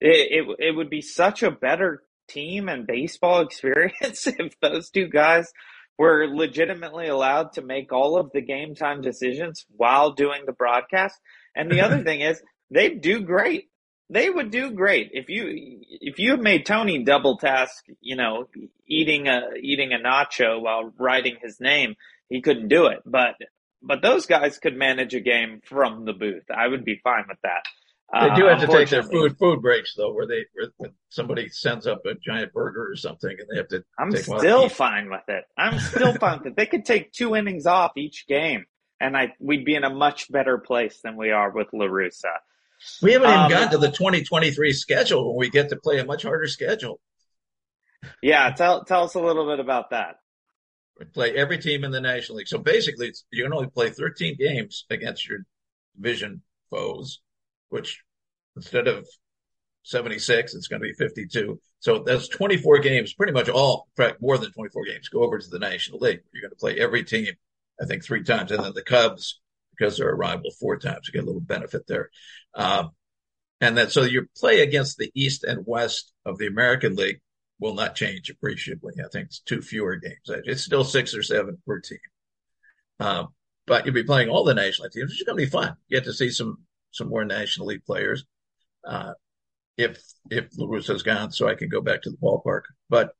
It 0.00 0.46
it, 0.46 0.68
it 0.68 0.76
would 0.76 0.90
be 0.90 1.02
such 1.02 1.42
a 1.42 1.50
better 1.50 2.02
team 2.28 2.68
and 2.68 2.86
baseball 2.86 3.40
experience 3.42 4.26
if 4.26 4.58
those 4.60 4.90
two 4.90 5.08
guys 5.08 5.52
were 5.98 6.26
legitimately 6.26 7.08
allowed 7.08 7.52
to 7.54 7.62
make 7.62 7.92
all 7.92 8.18
of 8.18 8.30
the 8.32 8.42
game 8.42 8.74
time 8.74 9.00
decisions 9.00 9.64
while 9.76 10.12
doing 10.12 10.42
the 10.44 10.52
broadcast. 10.52 11.18
And 11.54 11.70
the 11.70 11.80
other 11.80 12.02
thing 12.04 12.20
is, 12.20 12.42
they 12.70 12.90
do 12.90 13.20
great 13.20 13.68
they 14.08 14.30
would 14.30 14.50
do 14.50 14.70
great 14.70 15.10
if 15.12 15.28
you 15.28 15.80
if 16.00 16.18
you 16.18 16.36
made 16.36 16.64
Tony 16.64 17.02
double 17.02 17.38
task, 17.38 17.84
you 18.00 18.16
know, 18.16 18.48
eating 18.86 19.26
a 19.26 19.40
eating 19.60 19.92
a 19.92 19.98
nacho 19.98 20.60
while 20.60 20.92
writing 20.98 21.36
his 21.42 21.60
name. 21.60 21.96
He 22.28 22.40
couldn't 22.40 22.68
do 22.68 22.86
it, 22.86 23.00
but 23.04 23.34
but 23.82 24.02
those 24.02 24.26
guys 24.26 24.58
could 24.58 24.76
manage 24.76 25.14
a 25.14 25.20
game 25.20 25.60
from 25.64 26.04
the 26.04 26.12
booth. 26.12 26.44
I 26.50 26.68
would 26.68 26.84
be 26.84 27.00
fine 27.02 27.24
with 27.28 27.38
that. 27.42 27.64
They 28.12 28.34
do 28.36 28.46
have 28.46 28.62
uh, 28.62 28.66
to 28.66 28.72
take 28.72 28.88
their 28.88 29.02
food 29.02 29.36
food 29.36 29.60
breaks 29.60 29.94
though, 29.96 30.12
where 30.12 30.26
they 30.26 30.44
where 30.54 30.90
somebody 31.08 31.48
sends 31.48 31.88
up 31.88 32.06
a 32.06 32.14
giant 32.14 32.52
burger 32.52 32.88
or 32.90 32.96
something, 32.96 33.30
and 33.30 33.48
they 33.50 33.56
have 33.56 33.68
to. 33.68 33.84
I'm 33.98 34.12
still 34.12 34.68
fine 34.68 35.10
with 35.10 35.28
it. 35.28 35.44
I'm 35.58 35.78
still 35.80 36.12
fine 36.20 36.38
with 36.38 36.46
it. 36.48 36.56
They 36.56 36.66
could 36.66 36.84
take 36.84 37.12
two 37.12 37.34
innings 37.34 37.66
off 37.66 37.92
each 37.96 38.26
game, 38.28 38.64
and 39.00 39.16
I 39.16 39.34
we'd 39.40 39.64
be 39.64 39.74
in 39.74 39.82
a 39.82 39.90
much 39.90 40.30
better 40.30 40.56
place 40.56 41.00
than 41.02 41.16
we 41.16 41.32
are 41.32 41.50
with 41.50 41.66
La 41.72 41.86
Russa. 41.86 42.36
We 43.02 43.12
haven't 43.12 43.28
even 43.28 43.40
um, 43.40 43.50
gotten 43.50 43.70
to 43.70 43.78
the 43.78 43.90
2023 43.90 44.72
schedule 44.72 45.28
when 45.28 45.38
we 45.38 45.50
get 45.50 45.70
to 45.70 45.76
play 45.76 45.98
a 45.98 46.04
much 46.04 46.22
harder 46.22 46.46
schedule. 46.46 47.00
Yeah, 48.22 48.50
tell 48.52 48.84
tell 48.84 49.04
us 49.04 49.14
a 49.14 49.20
little 49.20 49.46
bit 49.46 49.58
about 49.58 49.90
that. 49.90 50.16
We 50.98 51.06
play 51.06 51.34
every 51.34 51.58
team 51.58 51.84
in 51.84 51.90
the 51.90 52.00
National 52.00 52.38
League. 52.38 52.48
So 52.48 52.58
basically, 52.58 53.12
you 53.30 53.44
can 53.44 53.52
only 53.52 53.68
play 53.68 53.90
13 53.90 54.36
games 54.38 54.84
against 54.90 55.28
your 55.28 55.40
division 55.96 56.42
foes, 56.70 57.20
which 57.68 58.02
instead 58.56 58.88
of 58.88 59.06
76, 59.82 60.54
it's 60.54 60.68
going 60.68 60.82
to 60.82 60.88
be 60.88 60.94
52. 60.94 61.60
So 61.78 62.00
that's 62.00 62.28
24 62.28 62.80
games, 62.80 63.14
pretty 63.14 63.32
much 63.32 63.48
all, 63.48 63.88
in 63.96 64.04
fact, 64.04 64.22
more 64.22 64.38
than 64.38 64.50
24 64.52 64.84
games 64.84 65.08
go 65.08 65.22
over 65.22 65.38
to 65.38 65.50
the 65.50 65.58
National 65.58 65.98
League. 65.98 66.20
You're 66.32 66.42
going 66.42 66.50
to 66.50 66.56
play 66.56 66.78
every 66.78 67.04
team, 67.04 67.32
I 67.80 67.86
think, 67.86 68.04
three 68.04 68.24
times. 68.24 68.50
And 68.50 68.64
then 68.64 68.72
the 68.74 68.82
Cubs 68.82 69.40
because 69.76 69.96
they're 69.96 70.10
a 70.10 70.14
rival 70.14 70.50
four 70.58 70.78
times. 70.78 71.06
You 71.06 71.12
get 71.12 71.24
a 71.24 71.26
little 71.26 71.40
benefit 71.40 71.86
there. 71.86 72.10
Um, 72.54 72.90
and 73.60 73.76
then, 73.76 73.90
so 73.90 74.02
your 74.02 74.26
play 74.36 74.60
against 74.60 74.98
the 74.98 75.10
East 75.14 75.44
and 75.44 75.64
West 75.66 76.12
of 76.24 76.38
the 76.38 76.46
American 76.46 76.94
League 76.94 77.20
will 77.58 77.74
not 77.74 77.94
change 77.94 78.28
appreciably. 78.28 78.94
I 78.98 79.08
think 79.08 79.26
it's 79.26 79.40
two 79.40 79.62
fewer 79.62 79.96
games. 79.96 80.18
It's 80.26 80.62
still 80.62 80.84
six 80.84 81.14
or 81.14 81.22
seven 81.22 81.58
per 81.66 81.80
team. 81.80 81.98
Um, 83.00 83.28
but 83.66 83.84
you'll 83.84 83.94
be 83.94 84.04
playing 84.04 84.28
all 84.28 84.44
the 84.44 84.54
national 84.54 84.90
teams, 84.90 85.10
which 85.10 85.20
is 85.20 85.26
going 85.26 85.38
to 85.38 85.44
be 85.44 85.50
fun. 85.50 85.74
You 85.88 85.98
get 85.98 86.04
to 86.04 86.12
see 86.12 86.30
some, 86.30 86.58
some 86.96 87.08
more 87.08 87.24
National 87.24 87.68
League 87.68 87.84
players. 87.84 88.24
Uh, 88.86 89.12
if, 89.76 90.02
if 90.30 90.46
La 90.56 90.66
Russa's 90.66 91.02
gone, 91.02 91.32
so 91.32 91.48
I 91.48 91.54
can 91.54 91.68
go 91.68 91.80
back 91.80 92.02
to 92.02 92.10
the 92.10 92.16
ballpark. 92.16 92.62
But 92.88 93.10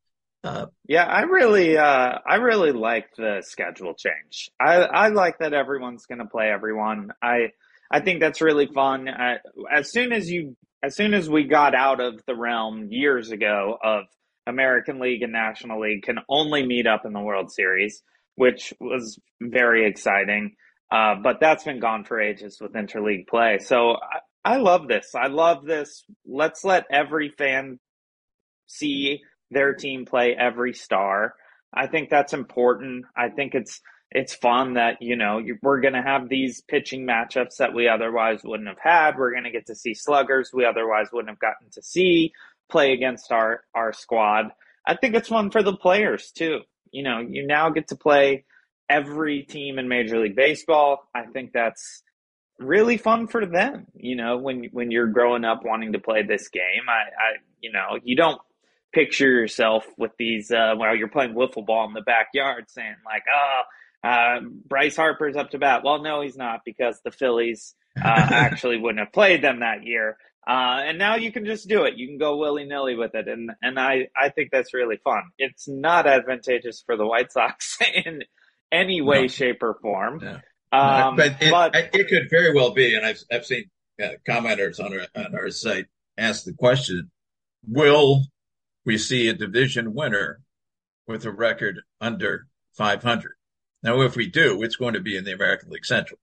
uh, 0.43 0.67
yeah, 0.89 1.05
I 1.05 1.23
really, 1.23 1.77
uh, 1.77 2.19
I 2.27 2.37
really 2.37 2.73
like 2.73 3.09
the 3.17 3.43
schedule 3.45 3.95
change. 3.95 4.51
I, 4.61 4.77
I 4.77 5.09
like 5.09 5.39
that 5.39 5.53
everyone's 5.53 6.07
going 6.07 6.21
to 6.21 6.27
play 6.27 6.49
everyone. 6.51 7.11
I, 7.21 7.51
I 7.91 8.01
think 8.01 8.21
that's 8.21 8.41
really 8.41 8.67
fun. 8.67 9.09
Uh, 9.09 9.39
as 9.73 9.91
soon 9.91 10.13
as 10.13 10.31
you, 10.31 10.57
as 10.83 10.95
soon 10.95 11.15
as 11.15 11.29
we 11.29 11.45
got 11.45 11.75
out 11.75 12.01
of 12.01 12.23
the 12.27 12.35
realm 12.35 12.89
years 12.91 13.31
ago 13.33 13.77
of 13.83 14.05
American 14.47 15.01
League 15.01 15.23
and 15.23 15.33
National 15.33 15.81
League 15.81 16.05
can 16.05 16.19
only 16.29 16.65
meet 16.65 16.87
up 16.87 17.05
in 17.05 17.13
the 17.13 17.21
World 17.21 17.51
Series, 17.51 18.03
which 18.37 18.73
was 18.81 19.19
very 19.41 19.87
exciting. 19.87 20.55
Uh, 20.91 21.17
but 21.23 21.41
that's 21.41 21.65
been 21.65 21.81
gone 21.81 22.05
for 22.05 22.21
ages 22.21 22.59
with 22.61 22.73
interleague 22.73 23.27
play. 23.27 23.59
So 23.59 23.93
I, 23.95 24.55
I 24.55 24.57
love 24.59 24.87
this. 24.87 25.15
I 25.15 25.27
love 25.27 25.65
this. 25.65 26.05
Let's 26.25 26.65
let 26.65 26.85
every 26.91 27.31
fan 27.31 27.81
see 28.67 29.23
their 29.51 29.75
team 29.75 30.07
play 30.07 30.37
every 30.39 30.73
star. 30.73 31.35
I 31.75 31.89
think 31.89 32.11
that's 32.11 32.33
important. 32.33 33.07
I 33.17 33.29
think 33.29 33.55
it's 33.55 33.81
it's 34.13 34.35
fun 34.35 34.75
that 34.75 34.99
you 35.01 35.17
know 35.17 35.43
we're 35.63 35.81
going 35.81 35.95
to 35.95 36.03
have 36.03 36.29
these 36.29 36.63
pitching 36.63 37.07
matchups 37.07 37.57
that 37.59 37.75
we 37.75 37.89
otherwise 37.89 38.41
wouldn't 38.45 38.69
have 38.69 38.79
had. 38.81 39.19
We're 39.19 39.33
going 39.33 39.45
to 39.45 39.51
get 39.51 39.67
to 39.67 39.75
see 39.75 39.95
sluggers 39.95 40.51
we 40.53 40.65
otherwise 40.65 41.09
wouldn't 41.13 41.31
have 41.31 41.41
gotten 41.41 41.69
to 41.73 41.83
see 41.83 42.33
play 42.71 42.93
against 42.93 43.33
our 43.33 43.63
our 43.75 43.93
squad. 43.93 44.47
I 44.87 44.95
think 44.95 45.17
it's 45.17 45.29
fun 45.29 45.51
for 45.51 45.63
the 45.63 45.77
players 45.77 46.31
too. 46.31 46.61
You 46.93 47.03
know, 47.03 47.19
you 47.19 47.47
now 47.47 47.71
get 47.71 47.89
to 47.89 47.97
play 47.97 48.45
every 48.89 49.43
team 49.43 49.79
in 49.79 49.89
Major 49.89 50.19
League 50.19 50.37
Baseball. 50.37 51.09
I 51.15 51.25
think 51.27 51.53
that's 51.53 52.03
really 52.59 52.97
fun 52.97 53.27
for 53.27 53.47
them. 53.47 53.87
You 53.95 54.17
know, 54.17 54.39
when 54.39 54.65
when 54.73 54.91
you're 54.91 55.09
growing 55.09 55.45
up 55.45 55.65
wanting 55.65 55.93
to 55.93 55.99
play 55.99 56.23
this 56.23 56.49
game, 56.49 56.89
I, 56.89 56.93
I 56.93 57.37
you 57.61 57.73
know, 57.73 57.99
you 58.03 58.17
don't 58.17 58.41
picture 58.93 59.31
yourself 59.31 59.87
with 59.99 60.13
these 60.19 60.51
uh, 60.51 60.75
while 60.77 60.97
you're 60.97 61.09
playing 61.09 61.35
wiffle 61.35 61.67
ball 61.67 61.87
in 61.87 61.93
the 61.93 62.01
backyard, 62.03 62.65
saying 62.69 62.97
like, 63.05 63.25
"Oh, 63.33 64.09
uh, 64.09 64.41
Bryce 64.67 64.97
Harper's 64.97 65.37
up 65.37 65.51
to 65.51 65.59
bat." 65.59 65.83
Well, 65.85 66.03
no, 66.03 66.23
he's 66.23 66.37
not 66.37 66.61
because 66.65 67.01
the 67.05 67.11
Phillies 67.11 67.75
uh, 67.97 68.09
actually 68.31 68.79
wouldn't 68.79 69.01
have 69.01 69.13
played 69.13 69.43
them 69.43 69.61
that 69.61 69.85
year. 69.85 70.17
Uh, 70.49 70.81
and 70.85 70.97
now 70.97 71.17
you 71.17 71.33
can 71.33 71.45
just 71.45 71.69
do 71.69 71.85
it. 71.85 71.95
You 71.97 72.07
can 72.07 72.19
go 72.19 72.37
willy 72.37 72.65
nilly 72.65 72.95
with 72.95 73.15
it, 73.15 73.27
and 73.27 73.51
and 73.63 73.79
I 73.79 74.09
I 74.17 74.29
think 74.29 74.51
that's 74.53 74.73
really 74.73 74.97
fun. 74.97 75.25
It's 75.39 75.67
not 75.67 76.07
advantageous 76.07 76.83
for 76.87 76.97
the 76.97 77.07
White 77.07 77.33
Sox 77.33 77.77
in 78.05 78.23
any 78.73 79.01
way, 79.01 79.23
No. 79.23 79.29
shape, 79.29 79.63
or 79.63 79.75
form. 79.81 80.19
No. 80.23 80.41
Um, 80.73 81.17
but 81.17 81.37
it, 81.41 81.51
but 81.51 81.75
it 81.75 82.09
could 82.09 82.29
very 82.31 82.53
well 82.53 82.73
be, 82.73 82.95
and 82.97 83.07
I've 83.07 83.23
I've 83.33 83.47
seen 83.47 83.71
uh, 84.03 84.09
commenters 84.29 84.79
on 84.85 84.93
our 84.99 85.07
on 85.25 85.35
our 85.35 85.51
site 85.51 85.87
ask 86.19 86.45
the 86.45 86.53
question: 86.55 87.11
Will 87.67 88.23
we 88.85 88.99
see 88.99 89.29
a 89.29 89.33
division 89.33 89.95
winner 89.95 90.41
with 91.07 91.25
a 91.25 91.31
record 91.31 91.81
under 92.01 92.47
500? 92.75 93.33
Now, 93.83 94.01
if 94.03 94.17
we 94.17 94.27
do, 94.29 94.63
it's 94.63 94.77
going 94.77 94.95
to 94.95 95.01
be 95.01 95.17
in 95.17 95.25
the 95.25 95.33
American 95.33 95.71
League 95.71 95.85
Central 95.87 96.19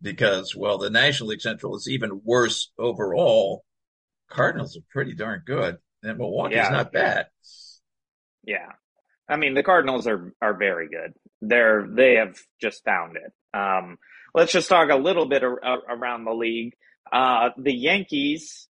because, 0.00 0.56
well, 0.56 0.78
the 0.78 0.88
National 0.90 1.28
League 1.30 1.42
Central 1.42 1.76
is 1.76 1.88
even 1.88 2.22
worse 2.24 2.70
overall. 2.78 3.64
Cardinals 4.30 4.76
are 4.76 4.82
pretty 4.90 5.14
darn 5.14 5.42
good, 5.44 5.76
and 6.02 6.16
Milwaukee's 6.18 6.56
Yeah. 6.56 6.70
not 6.70 6.92
bad. 6.92 7.26
Yeah. 8.44 8.72
I 9.28 9.36
mean, 9.36 9.54
the 9.54 9.62
Cardinals 9.62 10.06
are, 10.06 10.32
are 10.40 10.54
very 10.54 10.88
good. 10.88 11.14
They're, 11.42 11.86
they 11.88 12.14
have 12.14 12.36
just 12.60 12.84
found 12.84 13.16
it. 13.16 13.32
Um, 13.56 13.98
let's 14.34 14.52
just 14.52 14.68
talk 14.68 14.90
a 14.90 14.96
little 14.96 15.26
bit 15.26 15.42
ar- 15.42 15.64
ar- 15.64 15.82
around 15.96 16.24
the 16.24 16.32
league. 16.32 16.74
Uh, 17.12 17.50
the 17.56 17.72
Yankees 17.72 18.68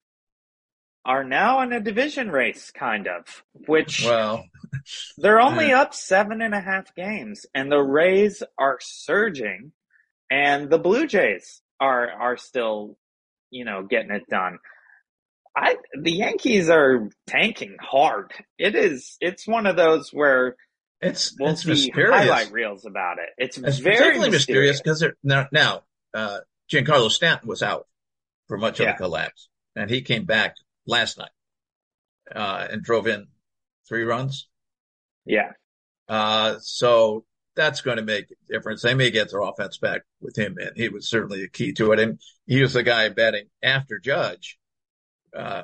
are 1.06 1.24
now 1.24 1.62
in 1.62 1.72
a 1.74 1.80
division 1.80 2.30
race, 2.30 2.72
kind 2.72 3.08
of, 3.08 3.44
which 3.68 4.04
Well, 4.06 4.44
they're 5.18 5.42
only 5.42 5.72
up 5.72 5.94
seven 5.94 6.42
and 6.42 6.54
a 6.54 6.62
half 6.62 6.94
games 6.96 7.46
and 7.54 7.72
the 7.72 7.82
Rays 7.82 8.44
are 8.58 8.78
surging 8.82 9.72
and 10.30 10.70
the 10.70 10.78
Blue 10.78 11.08
Jays 11.08 11.62
are, 11.80 12.10
are 12.10 12.38
still, 12.38 12.98
you 13.50 13.66
know, 13.66 13.84
getting 13.84 14.12
it 14.12 14.28
done. 14.30 14.60
I, 15.62 15.76
the 16.02 16.12
Yankees 16.12 16.70
are 16.70 17.10
tanking 17.28 17.76
hard. 17.82 18.32
It 18.58 18.76
is, 18.76 19.18
it's 19.20 19.46
one 19.48 19.66
of 19.66 19.76
those 19.76 20.10
where 20.12 20.56
it's 21.02 21.36
we'll 21.40 21.52
it's 21.52 21.66
mysterious. 21.66 22.16
highlight 22.16 22.52
reels 22.52 22.86
about 22.86 23.18
it. 23.20 23.30
It's, 23.38 23.58
It's 23.58 23.80
very 23.80 24.20
mysterious 24.30 24.80
because 24.82 25.04
now, 25.24 25.48
now 25.52 25.84
uh, 26.14 26.40
Giancarlo 26.72 27.10
Stanton 27.12 27.48
was 27.50 27.64
out 27.64 27.88
for 28.48 28.58
much 28.58 28.80
Yeah. 28.80 28.92
of 28.92 28.98
the 28.98 29.04
collapse, 29.04 29.50
and 29.76 29.90
he 29.90 30.02
came 30.02 30.26
back 30.26 30.56
last 30.86 31.18
night 31.18 31.32
uh, 32.34 32.68
and 32.72 32.82
drove 32.84 33.08
in 33.08 33.28
three 33.88 34.04
runs. 34.04 34.48
Yeah. 35.26 35.52
Uh, 36.08 36.58
so 36.62 37.26
that's 37.56 37.82
going 37.82 37.98
to 37.98 38.04
make 38.04 38.26
a 38.32 38.54
difference. 38.54 38.82
They 38.82 38.94
may 38.94 39.12
get 39.12 39.32
their 39.32 39.42
offense 39.42 39.78
back 39.78 40.02
with 40.22 40.38
him, 40.38 40.58
and 40.60 40.72
he 40.76 40.90
was 40.90 41.10
certainly 41.10 41.44
a 41.44 41.48
key 41.50 41.74
to 41.74 41.92
it. 41.92 42.00
And 42.00 42.20
he 42.46 42.62
was 42.62 42.74
the 42.74 42.84
guy 42.84 43.10
batting 43.10 43.48
after 43.64 44.00
Judge, 44.00 44.59
uh, 45.36 45.64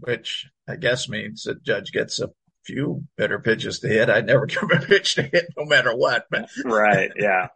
which 0.00 0.48
I 0.68 0.76
guess 0.76 1.08
means 1.08 1.44
that 1.44 1.62
Judge 1.62 1.92
gets 1.92 2.20
a 2.20 2.30
few 2.64 3.04
better 3.16 3.38
pitches 3.38 3.80
to 3.80 3.88
hit. 3.88 4.10
I'd 4.10 4.26
never 4.26 4.46
give 4.46 4.62
a 4.64 4.78
pitch 4.80 5.14
to 5.16 5.22
hit, 5.22 5.46
no 5.56 5.64
matter 5.64 5.94
what. 5.94 6.26
But 6.30 6.48
Right. 6.64 7.10
Yeah. 7.16 7.48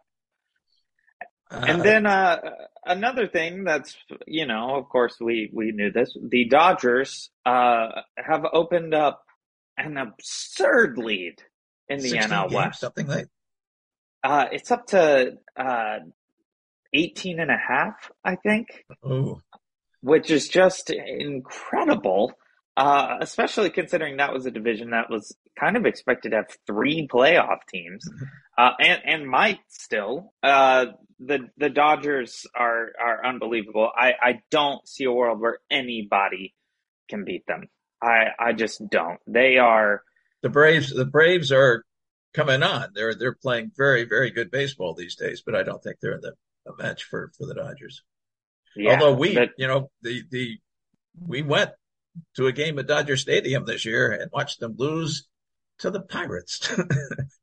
uh, 1.51 1.65
And 1.67 1.81
then 1.81 2.05
uh, 2.05 2.37
another 2.85 3.27
thing 3.27 3.63
that's 3.63 3.95
you 4.27 4.45
know, 4.45 4.75
of 4.75 4.89
course 4.89 5.17
we 5.19 5.49
we 5.53 5.71
knew 5.71 5.91
this. 5.91 6.15
The 6.21 6.47
Dodgers 6.47 7.29
uh, 7.45 8.01
have 8.17 8.45
opened 8.51 8.93
up 8.93 9.23
an 9.77 9.97
absurd 9.97 10.97
lead 10.97 11.41
in 11.87 11.99
the 11.99 12.09
16 12.09 12.29
NL 12.31 12.51
West. 12.51 12.81
something 12.81 13.07
like 13.07 13.27
Uh, 14.23 14.45
it's 14.51 14.71
up 14.71 14.87
to 14.87 15.37
uh, 15.57 15.99
18 16.93 17.39
and 17.39 17.49
a 17.49 17.57
half, 17.57 18.11
I 18.23 18.35
think, 18.35 18.67
oh 19.03 19.41
which 20.01 20.31
is 20.31 20.47
just 20.47 20.89
incredible. 20.89 22.33
Uh, 22.77 23.17
especially 23.19 23.69
considering 23.69 24.17
that 24.17 24.31
was 24.31 24.45
a 24.45 24.51
division 24.51 24.91
that 24.91 25.09
was 25.09 25.35
kind 25.59 25.75
of 25.75 25.85
expected 25.85 26.29
to 26.29 26.37
have 26.37 26.45
three 26.65 27.09
playoff 27.11 27.57
teams, 27.69 28.07
uh, 28.57 28.69
and 28.79 29.01
and 29.03 29.27
might 29.29 29.59
still. 29.67 30.33
Uh, 30.41 30.85
the 31.19 31.39
the 31.57 31.69
Dodgers 31.69 32.45
are 32.55 32.91
are 33.03 33.25
unbelievable. 33.25 33.89
I 33.93 34.13
I 34.21 34.41
don't 34.49 34.87
see 34.87 35.03
a 35.03 35.11
world 35.11 35.41
where 35.41 35.59
anybody 35.69 36.55
can 37.09 37.25
beat 37.25 37.45
them. 37.47 37.67
I 38.01 38.27
I 38.39 38.53
just 38.53 38.81
don't. 38.89 39.19
They 39.27 39.57
are 39.57 40.03
the 40.41 40.49
Braves. 40.49 40.95
The 40.95 41.05
Braves 41.05 41.51
are 41.51 41.83
coming 42.33 42.63
on. 42.63 42.91
They're 42.95 43.15
they're 43.15 43.35
playing 43.35 43.71
very 43.75 44.05
very 44.05 44.31
good 44.31 44.51
baseball 44.51 44.93
these 44.93 45.15
days, 45.15 45.43
but 45.45 45.55
I 45.55 45.63
don't 45.63 45.83
think 45.83 45.97
they're 46.01 46.13
in 46.13 46.21
the 46.21 46.33
a 46.67 46.81
match 46.81 47.03
for 47.03 47.31
for 47.37 47.45
the 47.45 47.55
Dodgers. 47.55 48.03
Yeah, 48.75 48.93
Although 48.93 49.13
we, 49.13 49.35
but- 49.35 49.49
you 49.57 49.67
know, 49.67 49.89
the 50.01 50.23
the 50.29 50.57
we 51.27 51.41
went 51.41 51.71
to 52.35 52.47
a 52.47 52.51
game 52.51 52.79
at 52.79 52.87
Dodger 52.87 53.17
Stadium 53.17 53.65
this 53.65 53.85
year 53.85 54.11
and 54.11 54.31
watched 54.31 54.59
them 54.59 54.75
lose 54.77 55.27
to 55.79 55.89
the 55.89 56.01
Pirates 56.01 56.69
with 56.77 56.87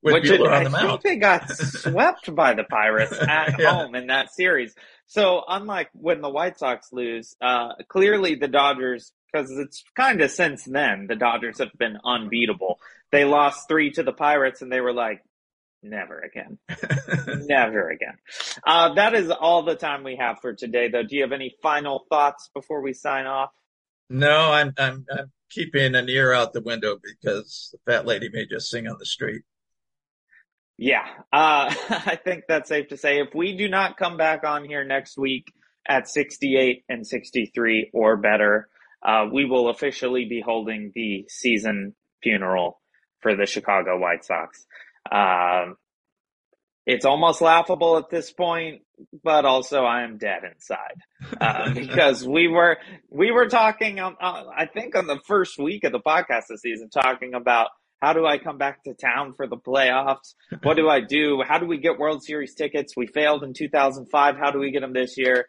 Which 0.03 0.25
Buehler 0.25 0.49
I 0.51 0.59
on 0.59 0.65
the 0.65 0.71
think 0.71 0.83
mound. 0.83 1.01
they 1.03 1.17
got 1.17 1.49
swept 1.51 2.35
by 2.35 2.53
the 2.55 2.65
Pirates 2.65 3.12
at 3.21 3.59
Yeah. 3.59 3.73
home 3.73 3.95
in 3.95 4.09
that 4.09 4.31
series. 4.33 4.75
So 5.07 5.43
unlike 5.49 5.89
when 5.95 6.21
the 6.21 6.29
White 6.29 6.59
Sox 6.59 6.89
lose, 6.93 7.35
uh, 7.41 7.71
clearly 7.89 8.35
the 8.35 8.49
Dodgers, 8.49 9.12
because 9.33 9.51
it's 9.53 9.83
kind 9.97 10.21
of 10.21 10.31
since 10.31 10.65
then, 10.65 11.07
the 11.09 11.17
Dodgers 11.17 11.59
have 11.59 11.73
been 11.79 11.97
unbeatable. 12.05 12.79
They 13.11 13.25
lost 13.25 13.69
three 13.69 13.91
to 13.93 14.03
the 14.03 14.12
Pirates 14.12 14.61
and 14.62 14.71
they 14.71 14.81
were 14.83 14.93
like, 14.93 15.23
never 15.83 16.21
again. 16.21 16.59
never 17.47 17.91
again. 17.91 18.17
Uh, 18.67 18.95
that 18.95 19.15
is 19.15 19.31
all 19.31 19.62
the 19.62 19.77
time 19.77 20.05
we 20.05 20.17
have 20.17 20.41
for 20.41 20.55
today 20.55 20.89
though. 20.89 21.03
Do 21.03 21.17
you 21.17 21.23
have 21.23 21.33
any 21.33 21.55
final 21.62 22.05
thoughts 22.09 22.51
before 22.55 22.83
we 22.83 22.93
sign 22.93 23.27
off? 23.27 23.51
no, 24.09 24.53
I'm 24.53 24.73
I'm 24.79 25.05
I'm 25.11 25.33
keeping 25.51 25.95
an 25.95 26.09
ear 26.09 26.33
out 26.33 26.53
the 26.53 26.61
window 26.61 26.99
because 27.03 27.71
the 27.73 27.91
fat 27.91 28.07
lady 28.07 28.29
may 28.33 28.47
just 28.47 28.71
sing 28.71 28.87
on 28.87 28.97
the 28.99 29.07
street. 29.07 29.43
Yeah, 30.79 31.07
uh, 31.33 31.75
I 31.89 32.19
think 32.23 32.45
that's 32.49 32.69
safe 32.69 32.89
to 32.89 32.97
say. 32.97 33.21
If 33.21 33.35
we 33.35 33.57
do 33.57 33.69
not 33.69 33.97
come 33.97 34.17
back 34.17 34.45
on 34.45 34.65
here 34.65 34.85
next 34.85 35.17
week 35.17 35.53
at 35.89 36.09
68 36.09 36.85
and 36.89 37.07
63 37.07 37.91
or 37.95 38.17
better, 38.17 38.69
uh, 39.03 39.27
we 39.33 39.45
will 39.45 39.69
officially 39.69 40.27
be 40.27 40.41
holding 40.41 40.93
the 40.95 41.25
season 41.29 41.95
funeral 42.23 42.81
for 43.21 43.35
the 43.35 43.47
Chicago 43.47 43.99
White 43.99 44.25
Sox. 44.25 44.67
Um, 45.11 45.77
it's 46.87 47.05
almost 47.05 47.40
laughable 47.40 47.99
at 47.99 48.11
this 48.11 48.33
point, 48.33 48.83
but 49.25 49.45
also 49.45 49.83
I 49.85 50.03
am 50.03 50.19
dead 50.19 50.42
inside 50.45 51.01
uh, 51.40 51.71
because 51.75 52.27
we 52.27 52.47
were 52.49 52.79
we 53.11 53.33
were 53.33 53.49
talking. 53.49 53.99
On, 53.99 54.16
uh, 54.21 54.45
I 54.57 54.66
think 54.66 54.95
on 54.95 55.07
the 55.07 55.19
first 55.27 55.59
week 55.59 55.85
of 55.85 55.92
the 55.92 56.01
podcast 56.01 56.45
this 56.49 56.62
season, 56.62 56.88
talking 56.88 57.35
about 57.35 57.71
how 58.01 58.12
do 58.12 58.25
I 58.25 58.38
come 58.38 58.59
back 58.59 58.85
to 58.85 58.95
town 58.95 59.35
for 59.37 59.49
the 59.49 59.57
playoffs? 59.57 60.35
What 60.62 60.77
do 60.77 60.88
I 60.88 61.01
do? 61.01 61.42
How 61.47 61.59
do 61.59 61.66
we 61.66 61.79
get 61.79 61.99
World 61.99 62.23
Series 62.23 62.55
tickets? 62.55 62.92
We 62.97 63.07
failed 63.07 63.42
in 63.42 63.53
2005. 63.53 64.37
How 64.37 64.51
do 64.51 64.59
we 64.59 64.71
get 64.71 64.81
them 64.81 64.92
this 64.92 65.16
year? 65.16 65.47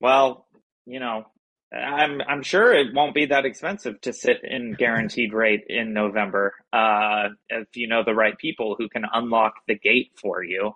Well, 0.00 0.46
you 0.84 1.00
know, 1.00 1.24
I'm 1.72 2.20
I'm 2.20 2.42
sure 2.42 2.72
it 2.72 2.92
won't 2.92 3.14
be 3.14 3.26
that 3.26 3.44
expensive 3.44 4.00
to 4.02 4.12
sit 4.12 4.38
in 4.42 4.74
guaranteed 4.74 5.32
rate 5.32 5.64
in 5.68 5.92
November 5.92 6.54
uh, 6.72 7.28
if 7.48 7.68
you 7.76 7.86
know 7.86 8.02
the 8.04 8.14
right 8.14 8.36
people 8.36 8.74
who 8.76 8.88
can 8.88 9.04
unlock 9.12 9.54
the 9.68 9.78
gate 9.78 10.10
for 10.20 10.42
you, 10.42 10.72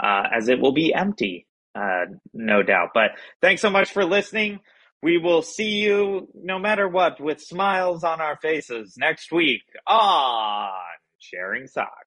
uh, 0.00 0.22
as 0.32 0.48
it 0.48 0.60
will 0.60 0.72
be 0.72 0.94
empty, 0.94 1.46
uh, 1.74 2.06
no 2.32 2.62
doubt. 2.62 2.90
But 2.94 3.12
thanks 3.40 3.60
so 3.60 3.70
much 3.70 3.92
for 3.92 4.04
listening. 4.04 4.60
We 5.02 5.18
will 5.18 5.42
see 5.42 5.78
you 5.78 6.28
no 6.34 6.58
matter 6.58 6.88
what 6.88 7.20
with 7.20 7.40
smiles 7.40 8.04
on 8.04 8.20
our 8.20 8.36
faces 8.36 8.94
next 8.96 9.32
week 9.32 9.62
on 9.86 10.70
Sharing 11.18 11.66
Sox. 11.66 12.05